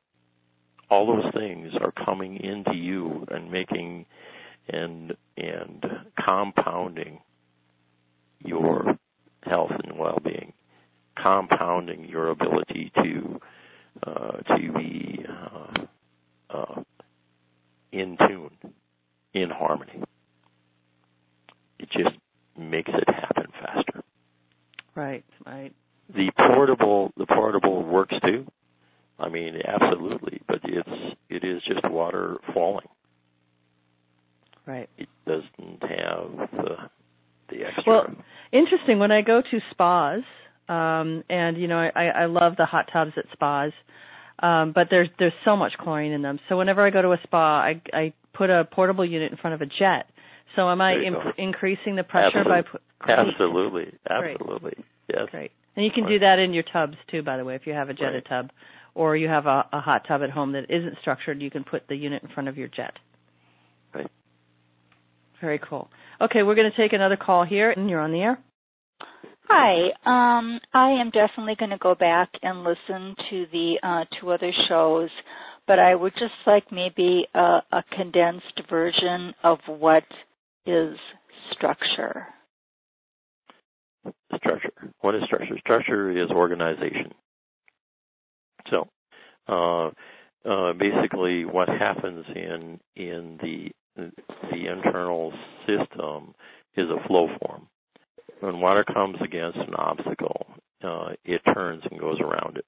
[0.90, 4.06] all those things are coming into you and making
[4.70, 5.86] and and
[6.20, 7.22] compounding
[8.44, 8.98] your
[9.44, 10.27] health and well-being,
[11.22, 13.40] compounding your ability to
[14.06, 15.86] uh, to be uh,
[16.50, 16.82] uh,
[17.92, 18.52] in tune,
[19.34, 20.04] in harmony.
[21.80, 22.16] It just
[22.58, 24.04] makes it happen faster.
[24.96, 25.74] right right
[26.14, 28.46] The portable, the portable works too.
[29.20, 32.88] I mean, absolutely, but it's it is just water falling.
[34.66, 36.76] right It doesn't have the
[37.50, 37.84] the extra.
[37.88, 38.16] Well,
[38.52, 39.00] interesting.
[39.00, 40.22] When I go to spas,
[40.70, 43.72] um, and you know, I, I love the hot tubs at spas,
[44.40, 46.40] um, but there's there's so much chlorine in them.
[46.50, 49.54] So whenever I go to a spa, I I put a portable unit in front
[49.54, 50.10] of a jet.
[50.56, 54.36] So am I imp- increasing the pressure by put, absolutely, Great.
[54.36, 54.74] absolutely,
[55.08, 55.28] yes.
[55.30, 55.52] Great.
[55.76, 57.56] And you can do that in your tubs too, by the way.
[57.56, 58.42] If you have a jetted Right.
[58.42, 58.52] tub,
[58.96, 61.88] or you have a, a hot tub at home that isn't structured, you can put
[61.88, 62.94] the unit in front of your jet.
[63.94, 64.10] Right.
[65.40, 65.90] Very cool.
[66.20, 68.40] Okay, we're going to take another call here, and you're on the air.
[69.50, 69.92] Hi.
[70.06, 74.52] Um, I am definitely going to go back and listen to the uh, two other
[74.68, 75.10] shows,
[75.68, 80.04] but I would just like maybe a, a condensed version of what
[80.66, 80.98] is
[81.52, 82.28] structure.
[84.36, 84.72] structure.
[85.02, 85.58] What is structure?
[85.60, 87.14] Structure is organization.
[88.70, 88.88] So,
[89.48, 89.92] uh,
[90.50, 95.34] uh, basically, what happens in in the the internal
[95.66, 96.36] system
[96.76, 97.68] is a flow form.
[98.40, 100.48] When water comes against an obstacle,
[100.84, 102.66] uh, it turns and goes around it.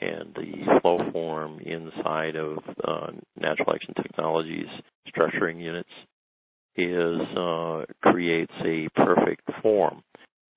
[0.00, 3.08] and the flow form inside of uh,
[3.38, 4.68] Natural Action Technologies
[5.08, 5.90] structuring units
[6.76, 10.02] is uh, creates a perfect form.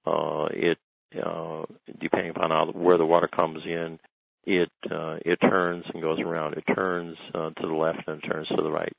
[0.06, 0.78] Uh, it
[1.24, 1.64] uh,
[2.02, 4.00] depending upon how, where the water comes in,
[4.46, 6.56] it uh, it turns and goes around.
[6.56, 8.96] It turns to the left and it turns to the right,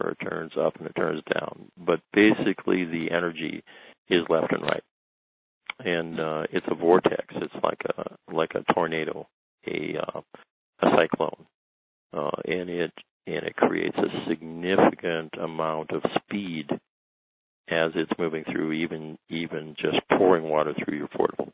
[0.00, 1.70] or it turns up and it turns down.
[1.78, 3.62] But basically, the energy
[4.10, 4.82] is left and right,
[5.78, 7.24] and uh, it's a vortex.
[7.36, 9.26] It's like a like a tornado,
[9.66, 10.20] a uh,
[10.82, 11.46] a cyclone,
[12.12, 12.92] uh, and it
[13.26, 16.68] and it creates a significant amount of speed
[17.68, 21.52] as it's moving through, even even just pouring water through your portable.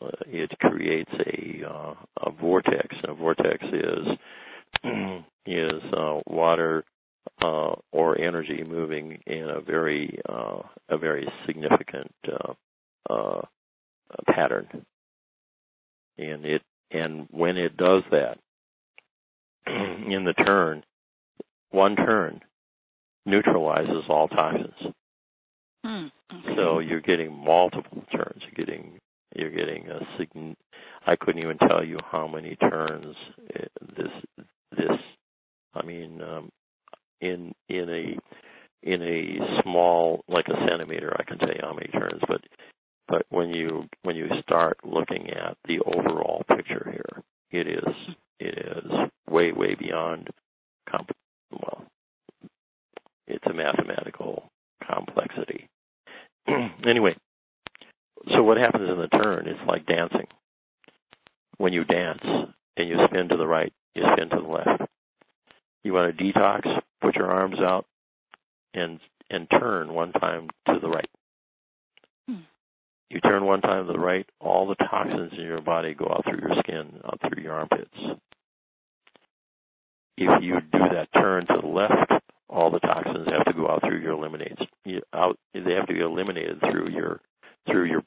[0.00, 4.84] Uh, it creates a uh, a vortex, and a vortex is
[5.46, 6.84] is uh, water
[7.40, 12.12] uh, or energy moving in a very uh, a very significant
[13.08, 13.42] uh,
[14.26, 14.68] pattern,
[16.18, 18.38] and it and when it does that
[19.66, 20.84] in the turn,
[21.70, 22.40] one turn
[23.24, 24.94] neutralizes all toxins.
[25.84, 26.06] Hmm.
[26.32, 26.54] Okay.
[26.56, 28.42] So you're getting multiple turns.
[28.42, 28.98] You're getting
[29.34, 30.56] you're getting a sign.
[31.06, 33.16] I couldn't even tell you how many turns
[33.96, 34.12] this
[34.76, 34.98] this.
[35.74, 36.50] I mean, um,
[37.22, 38.18] in in a
[38.82, 42.20] in a small like a centimeter, I can tell you how many turns.
[42.28, 42.42] But
[43.08, 47.94] but when you when you start looking at the overall picture here, it is
[48.40, 48.90] it is
[49.30, 50.28] way way beyond
[50.90, 51.16] comp-
[51.50, 51.84] well
[53.26, 54.50] it's a mathematical
[54.86, 55.68] complexity.
[56.86, 57.14] anyway,
[58.34, 60.26] so what happens in the turn is like dancing.
[61.58, 64.82] When you dance and you spin to the right, you spin to the left.
[65.84, 67.86] You want to detox, put your arms out
[68.74, 69.00] and
[69.30, 71.08] and turn one time to the right.
[72.28, 72.42] Hmm.
[73.10, 76.24] You turn one time to the right, all the toxins in your body go out
[76.24, 77.96] through your skin, out through your armpits.
[80.18, 82.12] If you do that turn to the left,
[82.48, 84.60] all the toxins have to go out through your eliminates.
[84.84, 87.20] You, out, they have to be eliminated through your
[87.66, 88.02] through your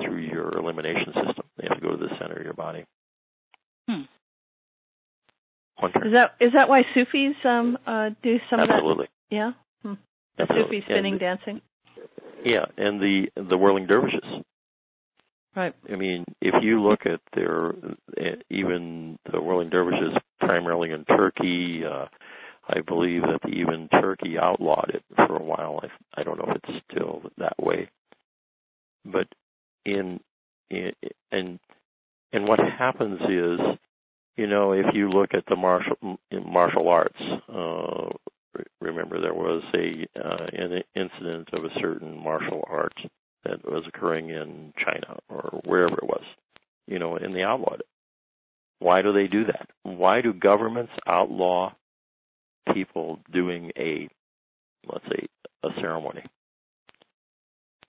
[0.00, 1.44] through your elimination system.
[1.56, 2.84] They have to go to the center of your body.
[3.88, 4.02] Hmm.
[5.82, 9.04] Is that is that why Sufis um uh do some Absolutely.
[9.04, 9.34] of that?
[9.34, 9.52] Yeah.
[9.82, 9.94] Hmm.
[10.38, 10.78] Absolutely.
[10.78, 11.60] Sufi spinning and, dancing.
[12.44, 14.24] Yeah, and the the whirling dervishes.
[15.56, 15.74] Right.
[15.90, 17.74] I mean, if you look at their
[18.50, 22.06] even the whirling dervishes, primarily in Turkey, uh,
[22.68, 25.80] I believe that even Turkey outlawed it for a while.
[25.82, 27.88] I, I don't know if it's still that way,
[29.04, 29.28] but
[29.84, 30.18] in,
[30.70, 30.92] in
[31.30, 31.60] and
[32.32, 33.60] and what happens is,
[34.36, 38.10] you know, if you look at the martial martial arts, uh,
[38.80, 42.94] remember there was a uh, an incident of a certain martial art
[43.44, 46.24] that was occurring in China or wherever it was,
[46.86, 47.86] you know, and they outlawed it.
[48.78, 49.68] Why do they do that?
[49.82, 51.72] Why do governments outlaw
[52.72, 54.08] people doing a,
[54.90, 55.26] let's say,
[55.62, 56.24] a ceremony.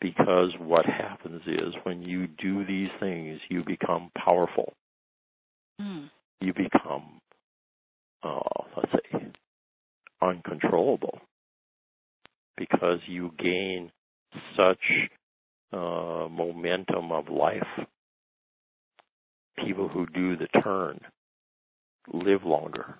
[0.01, 4.73] Because what happens is when you do these things, you become powerful.
[5.81, 6.09] Mm.
[6.41, 7.19] You become,
[8.23, 8.39] uh,
[8.77, 9.25] let's say,
[10.21, 11.19] uncontrollable
[12.57, 13.91] because you gain
[14.57, 14.79] such
[15.73, 17.63] uh, momentum of life.
[19.63, 20.99] People who do the turn
[22.13, 22.95] live longer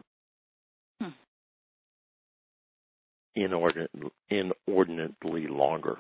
[3.36, 5.98] inordinately, inordinately longer.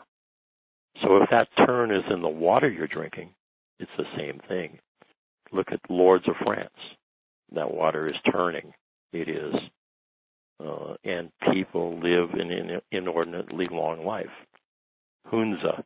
[1.03, 3.29] So if that turn is in the water you're drinking,
[3.79, 4.79] it's the same thing.
[5.51, 6.69] Look at Lourdes of France.
[7.53, 8.73] That water is turning.
[9.13, 9.53] It is.
[10.63, 14.25] Uh, and people live in an inordinately long life.
[15.25, 15.83] Hunza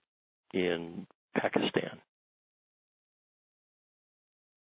[0.53, 1.99] in Pakistan.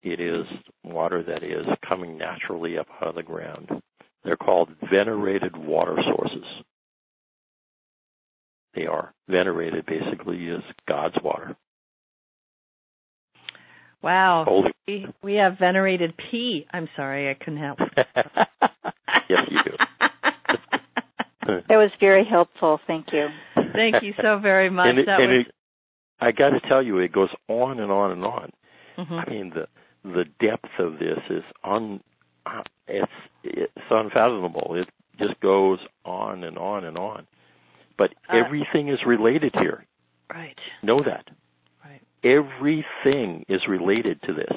[0.03, 0.47] It is
[0.85, 3.69] water that is coming naturally up out of the ground.
[4.25, 6.45] They're called venerated water sources.
[8.75, 11.57] They are venerated basically as God's water.
[14.03, 14.45] Wow.
[14.47, 14.73] Holy.
[14.87, 16.67] We, we have venerated pee.
[16.73, 17.79] I'm sorry, I couldn't help.
[19.29, 19.77] yes, you do.
[21.69, 22.79] That was very helpful.
[22.87, 23.29] Thank you.
[23.73, 24.89] Thank you so very much.
[24.89, 25.41] And it, that and was.
[25.47, 25.55] it,
[26.21, 28.53] I got to tell you, it goes on and on and on.
[28.99, 29.27] Mhm.
[29.27, 29.67] I mean, the
[30.05, 32.01] the depth of this is un,
[32.47, 33.13] uh, it's
[33.45, 34.75] it's unfathomable.
[34.75, 34.89] It
[35.19, 37.27] just goes on and on and on.
[37.97, 39.85] But Uh, everything is related here.
[40.33, 40.59] Right.
[40.83, 41.29] Know that.
[42.25, 44.53] Everything is related to this.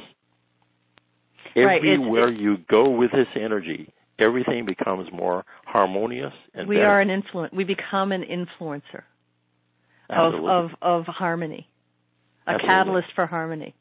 [1.55, 6.87] Right, it's- Everywhere you go with this energy, everything becomes more harmonious and We better.
[6.89, 7.53] are an influence.
[7.53, 9.03] We become an influencer
[10.09, 11.67] of of of harmony,
[12.47, 12.67] a Absolutely.
[12.67, 13.73] catalyst for harmony.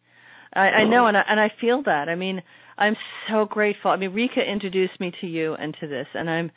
[0.52, 2.08] I, I know, and I, and I feel that.
[2.08, 2.42] I mean,
[2.78, 2.96] I'm
[3.28, 3.90] so grateful.
[3.92, 6.50] I mean, Rika introduced me to you and to this, and I'm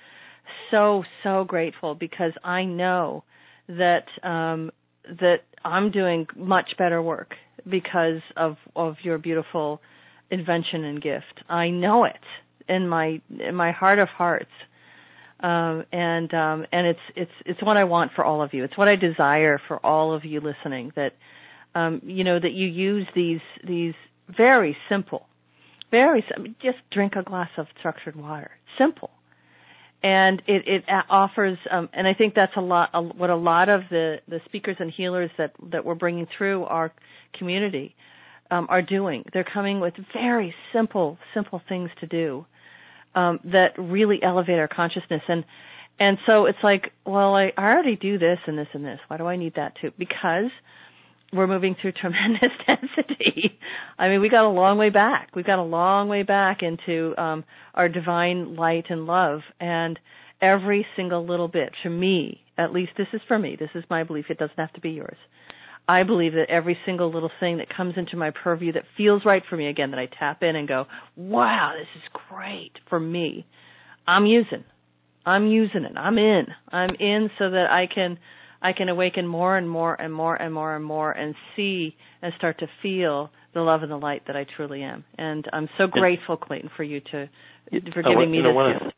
[0.71, 3.24] so so grateful because I know
[3.67, 4.71] that um,
[5.19, 7.36] that I'm doing much better work
[7.70, 9.82] because of of your beautiful
[10.30, 11.41] invention and gift.
[11.49, 12.20] I know it
[12.68, 14.51] in my in my heart of hearts.
[15.39, 18.64] Um, and um, and it's it's it's what I want for all of you.
[18.64, 20.93] It's what I desire for all of you listening.
[20.95, 21.14] That
[21.76, 23.93] um, you know that you use these these
[24.30, 25.28] very simple,
[25.91, 26.24] very
[26.61, 28.51] just drink a glass of structured water.
[28.78, 29.09] Simple,
[30.03, 31.57] and it it offers.
[31.71, 34.77] Um, and I think that's a lot a, what a lot of the the speakers
[34.79, 36.91] and healers that that we're bringing through our
[37.33, 37.95] community
[38.51, 39.23] um, are doing.
[39.33, 42.45] They're coming with very simple simple things to do
[43.15, 45.45] um, that really elevate our consciousness and
[45.99, 49.17] and so it's like well I, I already do this and this and this why
[49.17, 50.49] do i need that too because
[51.34, 53.57] we're moving through tremendous density
[53.97, 57.13] i mean we got a long way back we've got a long way back into
[57.17, 59.99] um, our divine light and love and
[60.41, 64.03] every single little bit for me at least this is for me this is my
[64.03, 65.17] belief it doesn't have to be yours
[65.88, 69.43] I believe that every single little thing that comes into my purview that feels right
[69.49, 70.86] for me again, that I tap in and go,
[71.17, 73.45] wow, this is great for me.
[74.07, 74.63] I'm using.
[75.25, 75.97] I'm using it.
[75.97, 76.47] I'm in.
[76.69, 78.17] I'm in so that I can,
[78.64, 82.34] I can awaken more and more and more and more and more and see and
[82.38, 85.03] start to feel the love and the light that I truly am.
[85.18, 87.30] And I'm so grateful, Clayton, for you to,
[87.93, 88.51] for giving me this
[88.82, 88.95] gift.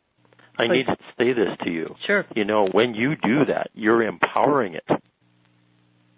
[0.58, 1.94] I need to say this to you.
[2.06, 2.24] Sure.
[2.34, 4.84] You know, when you do that, you're empowering it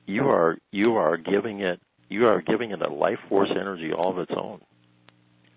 [0.08, 4.10] you are you are giving it you are giving it a life force energy all
[4.10, 4.60] of its own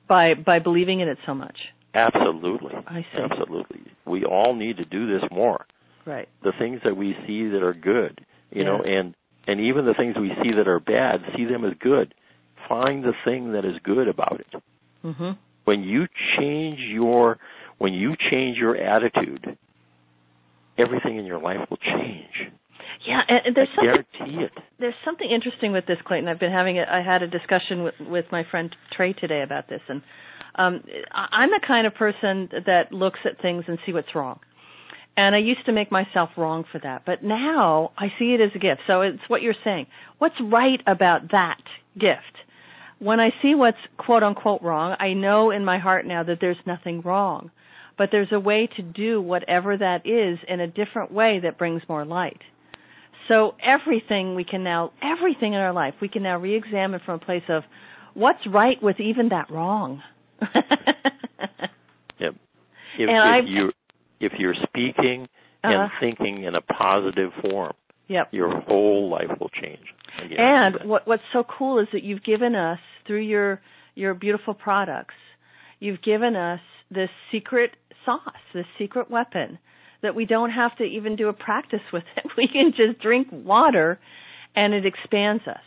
[0.08, 1.58] by by believing in it so much
[1.96, 5.66] absolutely i see absolutely we all need to do this more
[6.06, 8.68] right the things that we see that are good you yeah.
[8.68, 9.16] know and
[9.47, 12.14] and even the things we see that are bad see them as good
[12.68, 14.62] find the thing that is good about it
[15.04, 15.32] mm-hmm.
[15.66, 17.38] when you change your
[17.78, 19.58] when you change your attitude
[20.78, 22.52] everything in your life will change
[23.06, 24.52] yeah, and there's I something guarantee it.
[24.80, 26.28] there's something interesting with this, Clayton.
[26.28, 29.68] I've been having a, I had a discussion with with my friend Trey today about
[29.68, 30.02] this, and
[30.56, 34.39] um, I'm the kind of person that looks at things and see what's wrong.
[35.18, 38.51] And I used to make myself wrong for that, but now I see it as
[38.55, 38.82] a gift.
[38.88, 39.88] So it's what you're saying.
[40.20, 41.62] What's right about that
[41.99, 42.38] gift?
[42.99, 46.57] When I see what's quote unquote wrong, I know in my heart now that there's
[46.66, 47.51] nothing wrong.
[47.97, 51.82] But there's a way to do whatever that is in a different way that brings
[51.89, 52.41] more light.
[53.28, 57.20] So everything we can now, everything in our life, we can now re-examine from a
[57.20, 57.64] place of
[58.14, 60.01] what's right with even that wrong.
[60.41, 62.36] yep.
[62.97, 63.72] If, and if you
[64.22, 65.28] if you're speaking
[65.63, 65.74] uh-huh.
[65.74, 67.74] and thinking in a positive form,
[68.07, 68.30] yep.
[68.32, 69.93] your whole life will change.
[70.38, 73.61] And what what's so cool is that you've given us through your
[73.95, 75.15] your beautiful products,
[75.80, 76.59] you've given us
[76.89, 78.22] this secret sauce,
[78.53, 79.57] this secret weapon
[80.01, 82.26] that we don't have to even do a practice with it.
[82.38, 83.99] We can just drink water
[84.55, 85.61] and it expands us.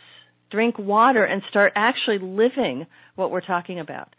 [0.51, 2.85] Drink water and start actually living
[3.15, 4.09] what we're talking about.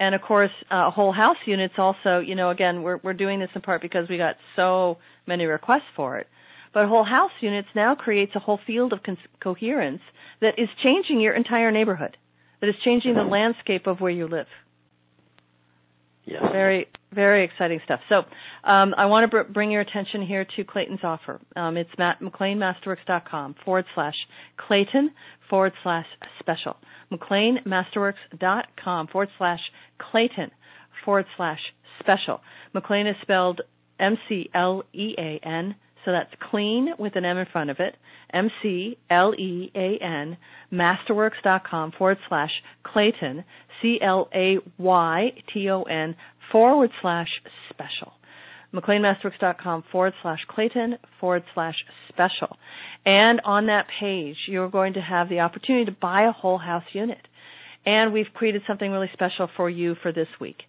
[0.00, 3.50] And of course, uh, whole house units also, you know, again, we're, we're doing this
[3.54, 4.96] in part because we got so
[5.26, 6.26] many requests for it.
[6.72, 10.00] But whole house units now creates a whole field of con- coherence
[10.40, 12.16] that is changing your entire neighborhood,
[12.60, 14.46] that is changing the landscape of where you live.
[16.30, 16.42] Yes.
[16.52, 18.00] Very, very exciting stuff.
[18.08, 18.24] So,
[18.62, 21.40] um, I want to br- bring your attention here to Clayton's offer.
[21.56, 24.14] Um, it's Matt, McLeanMasterworks.com forward slash
[24.56, 25.10] Clayton
[25.48, 26.06] forward slash
[26.38, 26.76] special.
[27.12, 29.60] McLeanMasterworks.com forward slash
[29.98, 30.52] Clayton
[31.04, 31.60] forward slash
[31.98, 32.40] special.
[32.74, 33.60] McLean is spelled
[33.98, 35.74] M C L E A N
[36.04, 37.96] so that's clean with an M in front of it.
[38.32, 40.36] M C L E A N,
[40.72, 42.52] masterworks.com forward slash
[42.84, 43.44] Clayton,
[43.82, 46.16] C L A Y T O N
[46.52, 47.28] forward slash
[47.70, 48.12] special.
[48.72, 51.74] McLeanMasterworks.com forward slash Clayton forward slash
[52.08, 52.56] special.
[53.04, 56.84] And on that page, you're going to have the opportunity to buy a whole house
[56.92, 57.26] unit.
[57.84, 60.62] And we've created something really special for you for this week.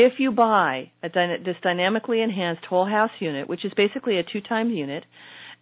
[0.00, 4.40] If you buy a, this dynamically enhanced whole house unit, which is basically a two
[4.40, 5.04] time unit,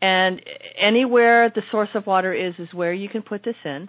[0.02, 0.42] and
[0.78, 3.88] anywhere the source of water is is where you can put this in.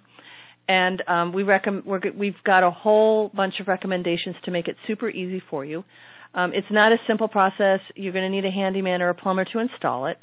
[0.66, 1.84] And um, we recommend
[2.16, 5.84] we've got a whole bunch of recommendations to make it super easy for you.
[6.32, 7.80] Um, it's not a simple process.
[7.94, 10.22] You're going to need a handyman or a plumber to install it,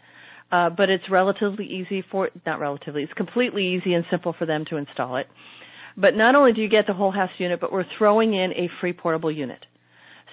[0.51, 3.03] uh, but it's relatively easy for not relatively.
[3.03, 5.27] It's completely easy and simple for them to install it.
[5.95, 8.69] But not only do you get the whole house unit, but we're throwing in a
[8.81, 9.63] free portable unit.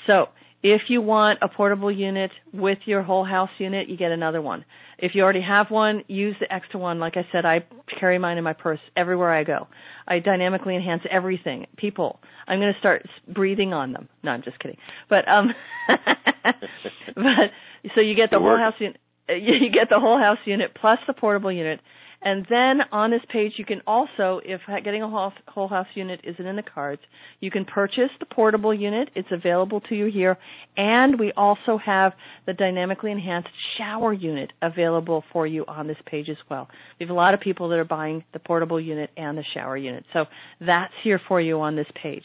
[0.06, 0.28] So
[0.62, 4.64] if you want a portable unit with your whole house unit, you get another one.
[4.98, 7.00] If you already have one, use the extra one.
[7.00, 7.64] Like I said, I
[7.98, 9.66] carry mine in my purse everywhere I go.
[10.06, 11.66] I dynamically enhance everything.
[11.76, 14.08] People, I'm going to start breathing on them.
[14.22, 14.78] No, I'm just kidding.
[15.08, 15.52] But um,
[15.88, 17.50] but
[17.96, 18.98] so you get the whole house unit.
[19.28, 21.80] You get the whole house unit plus the portable unit,
[22.24, 26.46] and then on this page, you can also, if getting a whole house unit isn't
[26.46, 27.02] in the cards,
[27.40, 29.10] you can purchase the portable unit.
[29.14, 30.38] It's available to you here.
[30.76, 32.12] And we also have
[32.46, 36.68] the dynamically enhanced shower unit available for you on this page as well.
[37.00, 39.76] We have a lot of people that are buying the portable unit and the shower
[39.76, 40.04] unit.
[40.12, 40.26] So
[40.60, 42.24] that's here for you on this page.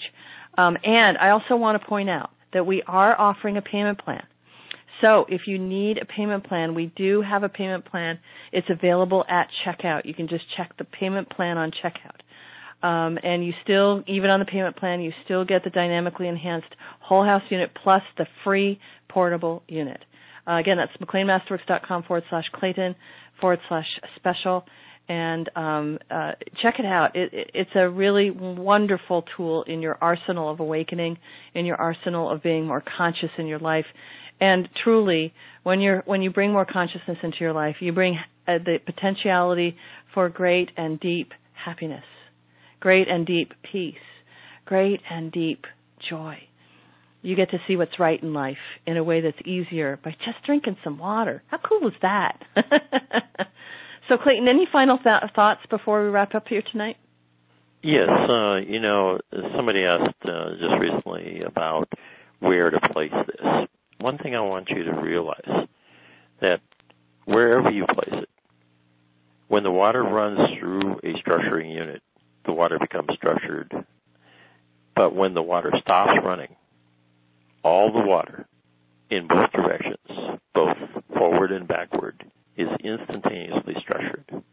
[0.60, 4.26] Um, and I also want to point out that we are offering a payment plan.
[5.02, 8.20] So if you need a payment plan, we do have a payment plan.
[8.52, 10.06] It's available at checkout.
[10.06, 12.22] You can just check the payment plan on checkout.
[12.88, 16.76] Um, and you still, even on the payment plan, you still get the dynamically enhanced
[17.00, 18.80] whole house unit plus the free
[19.10, 20.04] portable unit.
[20.48, 22.96] Uh, again, that's McLeanMasterworks.com forward slash Clayton
[23.42, 24.66] forward slash special.
[25.10, 27.16] And um, uh, check it out.
[27.16, 31.18] It, it, it's a really wonderful tool in your arsenal of awakening,
[31.54, 33.86] in your arsenal of being more conscious in your life.
[34.40, 35.34] And truly,
[35.64, 39.76] when you're when you bring more consciousness into your life, you bring uh, the potentiality
[40.14, 42.06] for great and deep happiness,
[42.80, 43.96] great and deep peace,
[44.66, 45.66] great and deep
[46.08, 46.38] joy.
[47.24, 50.44] You get to see what's right in life in a way that's easier by just
[50.46, 51.44] drinking some water.
[51.48, 52.44] How cool is that?
[54.08, 56.98] so, Clayton, any final th- thoughts before we wrap up here tonight?
[57.82, 59.20] Yes, uh, you know,
[59.56, 61.90] somebody asked uh, just recently about
[62.40, 63.68] where to place this
[64.00, 65.68] one thing I want you to realize
[66.40, 66.62] that
[67.26, 68.30] wherever you place it,
[69.48, 72.02] when the water runs through a structuring unit,
[72.46, 73.72] the water becomes structured.
[74.96, 76.56] But when the water stops running,
[77.64, 78.46] all the water
[79.10, 80.76] in both directions, both
[81.16, 82.24] forward and backward,
[82.58, 84.44] is instantaneously structured.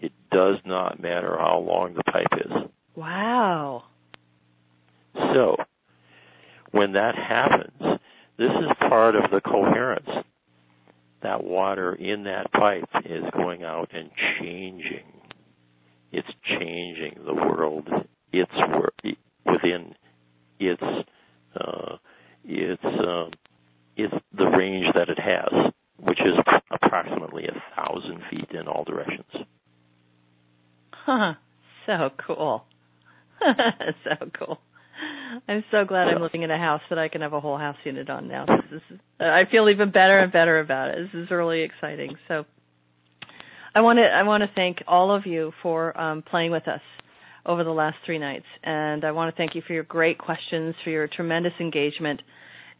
[0.00, 2.52] It does not matter how long the pipe is.
[2.96, 3.84] Wow.
[5.14, 5.56] So,
[6.72, 7.93] when that happens,
[8.36, 10.08] this is part of the coherence.
[11.22, 15.04] That water in that pipe is going out and changing.
[16.12, 17.88] It's changing the world.
[18.32, 18.52] It's
[19.46, 19.94] within
[20.58, 20.82] its
[21.58, 21.96] uh,
[22.44, 23.30] its um,
[23.96, 26.34] it's the range that it has, which is
[26.70, 29.46] approximately a thousand feet in all directions.
[30.92, 31.34] Huh.
[31.86, 32.64] So cool.
[33.40, 34.58] so cool.
[35.48, 37.76] I'm so glad I'm living in a house that I can have a whole house
[37.84, 38.46] unit on now.
[38.70, 41.10] This is, I feel even better and better about it.
[41.12, 42.16] This is really exciting.
[42.28, 42.44] So
[43.74, 46.80] I want to I want to thank all of you for um, playing with us
[47.46, 50.74] over the last three nights, and I want to thank you for your great questions,
[50.82, 52.22] for your tremendous engagement.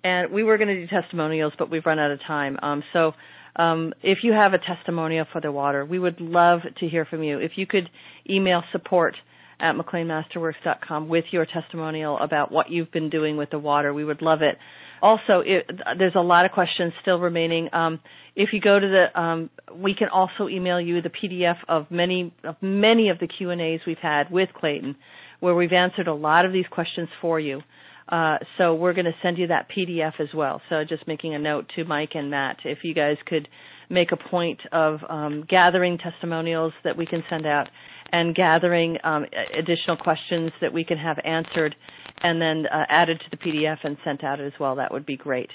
[0.04, 2.58] And we were going to do testimonials, but we've run out of time.
[2.62, 3.14] Um, so
[3.56, 7.22] um, if you have a testimonial for the water, we would love to hear from
[7.22, 7.38] you.
[7.38, 7.90] If you could
[8.28, 9.16] email support
[9.60, 13.92] at McLeanMasterworks.com with your testimonial about what you've been doing with the water.
[13.94, 14.58] We would love it.
[15.02, 17.68] Also, it, there's a lot of questions still remaining.
[17.72, 18.00] Um,
[18.36, 22.32] if you go to the, um, we can also email you the PDF of many
[22.42, 24.96] of many of the Q and A's we've had with Clayton,
[25.40, 27.62] where we've answered a lot of these questions for you.
[28.08, 30.60] Uh, so we're going to send you that PDF as well.
[30.68, 33.48] So just making a note to Mike and Matt, if you guys could
[33.88, 37.68] make a point of um, gathering testimonials that we can send out
[38.12, 39.26] and gathering um,
[39.56, 41.74] additional questions that we can have answered
[42.18, 44.76] and then uh, added to the PDF and sent out as well.
[44.76, 45.50] That would be great.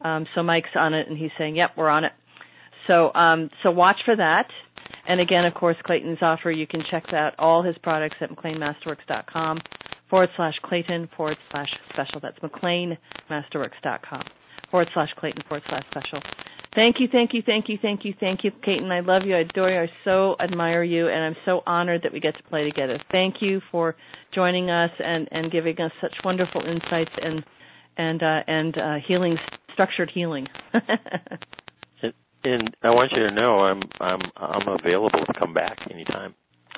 [0.00, 2.12] Um, so Mike's on it and he's saying, "Yep, we're on it."
[2.86, 4.48] So um, so watch for that.
[5.06, 6.50] And again, of course, Clayton's offer.
[6.50, 9.60] You can check out all his products at McLeanMasterworks.com
[10.10, 12.20] forward slash Clayton forward slash special.
[12.20, 14.24] That's McLeanMasterworks.com
[14.70, 16.22] forward slash Clayton forward slash special.
[16.74, 18.90] Thank you, thank you, thank you, thank you, thank you, Clayton.
[18.92, 22.12] I love you, I adore you, I so admire you, and I'm so honored that
[22.12, 23.00] we get to play together.
[23.10, 23.96] Thank you for
[24.34, 27.44] joining us and, and giving us such wonderful insights and
[27.96, 29.36] and uh, and uh, healing,
[29.72, 30.46] structured healing.
[30.72, 32.14] and,
[32.44, 36.34] and I want you to know I'm I'm I'm available to come back anytime.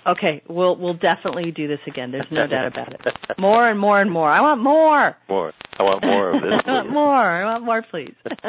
[0.06, 2.10] Okay, we'll we'll definitely do this again.
[2.10, 3.00] There's no doubt about it.
[3.38, 4.30] More and more and more.
[4.30, 5.16] I want more.
[5.28, 5.52] More.
[5.78, 6.60] I want more of this.
[6.66, 7.14] I want more.
[7.14, 8.14] I want more, please.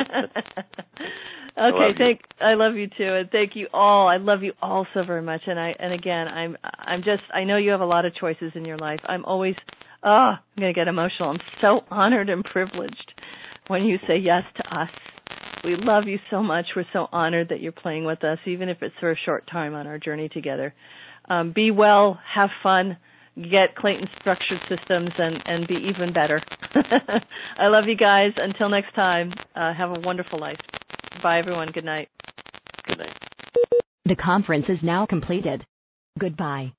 [1.58, 2.46] okay, thank you.
[2.46, 4.10] I love you too, and thank you all.
[4.10, 5.42] I love you all so very much.
[5.48, 8.52] And I and again, I'm I'm just I know you have a lot of choices
[8.56, 9.00] in your life.
[9.06, 9.56] I'm always
[10.04, 11.30] oh I'm gonna get emotional.
[11.30, 13.14] I'm so honored and privileged
[13.68, 14.90] when you say yes to us.
[15.64, 16.66] We love you so much.
[16.76, 19.76] We're so honored that you're playing with us, even if it's for a short time
[19.76, 20.74] on our journey together.
[21.30, 22.98] Um, be well, have fun,
[23.50, 26.42] get Clayton Structured Systems, and, and be even better.
[27.58, 28.34] I love you guys.
[28.38, 30.60] Until next time, uh, have a wonderful life.
[31.24, 31.72] Bye, everyone.
[31.72, 32.10] Good night.
[32.88, 33.18] Good night.
[34.06, 35.66] The conference is now completed.
[36.20, 36.74] Goodbye.